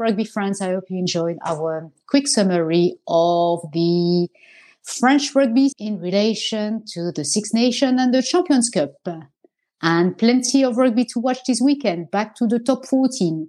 Rugby 0.05 0.25
friends, 0.25 0.61
I 0.61 0.67
hope 0.67 0.85
you 0.91 0.99
enjoyed 0.99 1.39
our 1.47 1.91
quick 2.07 2.29
summary 2.29 2.97
of 3.09 3.61
the 3.73 4.29
French 4.83 5.35
rugby 5.35 5.73
in 5.79 5.99
relation 5.99 6.85
to 6.93 7.11
the 7.11 7.25
Six 7.25 7.55
Nations 7.55 7.99
and 8.01 8.13
the 8.13 8.23
Champions 8.23 8.69
Cup. 8.69 8.93
And 9.81 10.17
plenty 10.17 10.63
of 10.63 10.77
rugby 10.77 11.07
to 11.07 11.21
watch 11.21 11.39
this 11.47 11.61
weekend. 11.61 12.11
Back 12.11 12.37
to 12.37 12.47
the 12.47 12.59
top 12.59 12.87
14. 12.87 13.49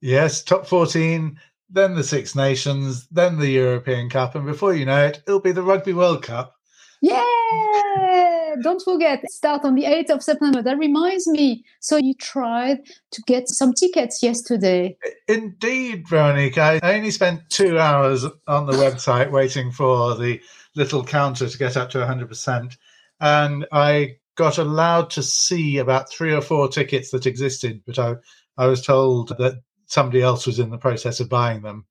Yes, 0.00 0.42
top 0.42 0.66
14, 0.66 1.38
then 1.68 1.94
the 1.94 2.04
Six 2.04 2.34
Nations, 2.34 3.06
then 3.08 3.38
the 3.38 3.50
European 3.50 4.08
Cup. 4.08 4.34
And 4.34 4.46
before 4.46 4.74
you 4.74 4.86
know 4.86 5.06
it, 5.06 5.22
it'll 5.26 5.40
be 5.40 5.52
the 5.52 5.62
Rugby 5.62 5.92
World 5.92 6.22
Cup. 6.22 6.54
Yeah! 7.02 8.37
Don't 8.62 8.82
forget, 8.82 9.22
start 9.30 9.64
on 9.64 9.74
the 9.74 9.84
8th 9.84 10.10
of 10.10 10.22
September. 10.22 10.62
That 10.62 10.78
reminds 10.78 11.26
me. 11.26 11.64
So 11.80 11.96
you 11.96 12.14
tried 12.14 12.78
to 13.12 13.22
get 13.26 13.48
some 13.48 13.72
tickets 13.72 14.22
yesterday. 14.22 14.96
Indeed, 15.26 16.08
Veronique. 16.08 16.58
I 16.58 16.80
only 16.82 17.10
spent 17.10 17.48
two 17.50 17.78
hours 17.78 18.24
on 18.46 18.66
the 18.66 18.72
website 18.72 19.30
waiting 19.30 19.70
for 19.72 20.14
the 20.14 20.40
little 20.74 21.04
counter 21.04 21.48
to 21.48 21.58
get 21.58 21.76
up 21.76 21.90
to 21.90 21.98
100%. 21.98 22.76
And 23.20 23.66
I 23.72 24.16
got 24.36 24.58
allowed 24.58 25.10
to 25.10 25.22
see 25.22 25.78
about 25.78 26.10
three 26.10 26.32
or 26.32 26.40
four 26.40 26.68
tickets 26.68 27.10
that 27.10 27.26
existed, 27.26 27.82
but 27.84 27.98
I, 27.98 28.14
I 28.56 28.66
was 28.66 28.86
told 28.86 29.36
that 29.38 29.60
somebody 29.86 30.22
else 30.22 30.46
was 30.46 30.60
in 30.60 30.70
the 30.70 30.78
process 30.78 31.18
of 31.18 31.28
buying 31.28 31.62
them. 31.62 31.86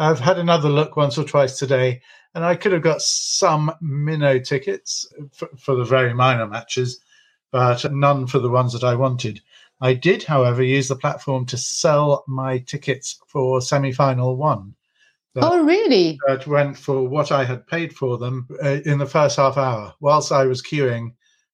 I've 0.00 0.18
had 0.18 0.38
another 0.38 0.70
look 0.70 0.96
once 0.96 1.18
or 1.18 1.24
twice 1.24 1.58
today, 1.58 2.00
and 2.34 2.42
I 2.42 2.56
could 2.56 2.72
have 2.72 2.80
got 2.80 3.02
some 3.02 3.70
minnow 3.82 4.38
tickets 4.38 5.06
for, 5.30 5.48
for, 5.58 5.74
the 5.74 5.84
very 5.84 6.14
minor 6.14 6.46
matches, 6.46 7.00
but 7.52 7.84
none 7.92 8.26
for 8.26 8.38
the 8.38 8.48
ones 8.48 8.72
that 8.72 8.82
I 8.82 8.94
wanted. 8.94 9.42
I 9.82 9.92
did, 9.92 10.22
however, 10.22 10.62
use 10.62 10.88
the 10.88 10.96
platform 10.96 11.44
to 11.46 11.58
sell 11.58 12.24
my 12.26 12.58
tickets 12.58 13.20
for 13.26 13.60
semi 13.60 13.92
final 13.92 14.36
one. 14.36 14.74
That, 15.34 15.44
oh, 15.44 15.64
really? 15.64 16.18
That 16.26 16.46
went 16.46 16.78
for 16.78 17.06
what 17.06 17.30
I 17.30 17.44
had 17.44 17.66
paid 17.66 17.94
for 17.94 18.16
them 18.16 18.48
uh, 18.64 18.78
in 18.86 18.98
the 18.98 19.06
first 19.06 19.36
half 19.36 19.58
hour. 19.58 19.94
Whilst 20.00 20.32
I 20.32 20.46
was 20.46 20.62
queuing, 20.62 21.12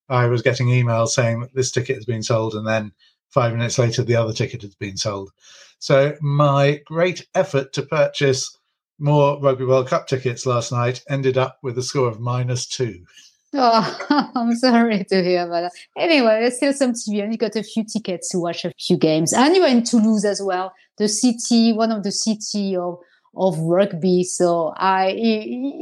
I 0.09 0.27
was 0.27 0.43
getting 0.43 0.69
emails 0.69 1.09
saying 1.09 1.41
that 1.41 1.55
this 1.55 1.73
ticket 1.73 1.97
has 1.97 2.05
been 2.05 2.23
sold, 2.23 2.55
and 2.55 2.67
then 2.67 2.93
five 3.37 3.53
minutes 3.53 3.79
later, 3.79 4.03
the 4.03 4.16
other 4.16 4.33
ticket 4.33 4.62
has 4.62 4.75
been 4.75 4.96
sold. 4.96 5.31
So 5.79 6.16
my 6.22 6.81
great 6.87 7.27
effort 7.35 7.75
to 7.75 7.83
purchase 7.83 8.57
more 8.99 9.38
Rugby 9.42 9.66
World 9.66 9.88
Cup 9.88 10.07
tickets 10.07 10.46
last 10.46 10.72
night 10.72 11.05
ended 11.11 11.37
up 11.37 11.59
with 11.62 11.77
a 11.77 11.83
score 11.83 12.09
of 12.09 12.18
minus 12.18 12.66
two. 12.66 13.05
Oh, 13.53 13.99
I'm 14.35 14.55
sorry 14.55 15.05
to 15.05 15.22
hear 15.22 15.46
about 15.46 15.61
that. 15.61 15.72
Anyway, 15.99 16.40
there's 16.40 16.57
still 16.57 16.72
some 16.72 16.92
TV, 16.94 17.22
and 17.22 17.31
you 17.31 17.37
got 17.37 17.57
a 17.57 17.62
few 17.62 17.85
tickets 17.85 18.31
to 18.31 18.38
watch 18.38 18.64
a 18.64 18.72
few 18.81 18.96
games. 18.96 19.35
And 19.35 19.55
you 19.55 19.61
were 19.61 19.68
in 19.68 19.85
Toulouse 19.85 20.25
as 20.25 20.40
well, 20.42 20.72
the 20.96 21.07
city, 21.07 21.75
one 21.75 21.92
of 21.92 22.05
the 22.05 22.12
city 22.12 22.75
of 22.75 22.99
of 23.37 23.59
rugby. 23.59 24.25
So 24.25 24.72
I, 24.79 25.09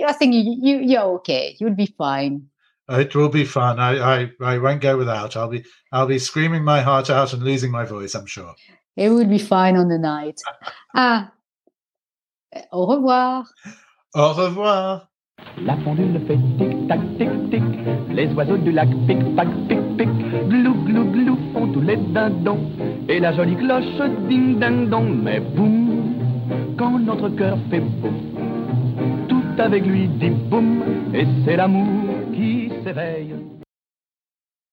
I 0.09 0.13
think 0.13 0.35
you, 0.35 0.57
you 0.61 0.79
you're 0.79 1.15
okay. 1.19 1.57
You'll 1.61 1.77
be 1.77 1.95
fine. 1.97 2.49
Oh, 2.87 3.01
it 3.01 3.15
will 3.15 3.31
be 3.31 3.45
fun. 3.45 3.81
I, 3.81 3.97
I, 3.97 4.31
I 4.43 4.59
won't 4.59 4.83
go 4.83 4.99
without. 4.99 5.37
I'll 5.37 5.49
be 5.49 5.65
I'll 5.91 6.07
be 6.07 6.19
screaming 6.19 6.65
my 6.65 6.83
heart 6.83 7.09
out 7.09 7.33
and 7.33 7.43
losing 7.43 7.71
my 7.71 7.85
voice. 7.85 8.15
I'm 8.15 8.27
sure. 8.27 8.55
It 8.97 9.09
will 9.09 9.25
be 9.25 9.39
fine 9.39 9.77
on 9.77 9.89
the 9.89 9.99
night. 9.99 10.41
ah, 10.95 11.33
au 12.73 12.87
revoir. 12.87 13.45
Au 14.15 14.33
revoir. 14.35 15.09
La 15.63 15.77
pendule 15.77 16.21
fait 16.27 16.39
tic 16.59 16.89
tac 16.89 17.01
tic 17.19 17.51
tic. 17.51 17.63
Les 18.11 18.29
oiseaux 18.35 18.59
du 18.59 18.71
lac 18.71 18.89
pic 19.07 19.19
pac 19.35 19.49
pic 19.67 19.81
pic. 19.97 20.09
Glou 20.51 20.75
glou 20.85 21.05
glou 21.11 21.39
font 21.55 21.73
tous 21.73 21.81
les 21.81 21.97
dindons. 21.97 22.71
Et 23.09 23.19
la 23.19 23.33
jolie 23.33 23.57
cloche 23.57 24.11
ding 24.29 24.61
ding 24.61 24.91
dong. 24.91 25.23
Mais 25.23 25.41
boum, 25.41 26.15
quand 26.79 26.99
notre 26.99 27.31
cœur 27.31 27.57
fait 27.71 27.81
boum, 27.81 29.27
tout 29.27 29.43
avec 29.59 29.87
lui 29.87 30.07
dit 30.07 30.31
boum. 30.31 30.83
Et 31.15 31.27
c'est 31.47 31.57
l'amour 31.57 32.14
s'éveille 32.85 33.35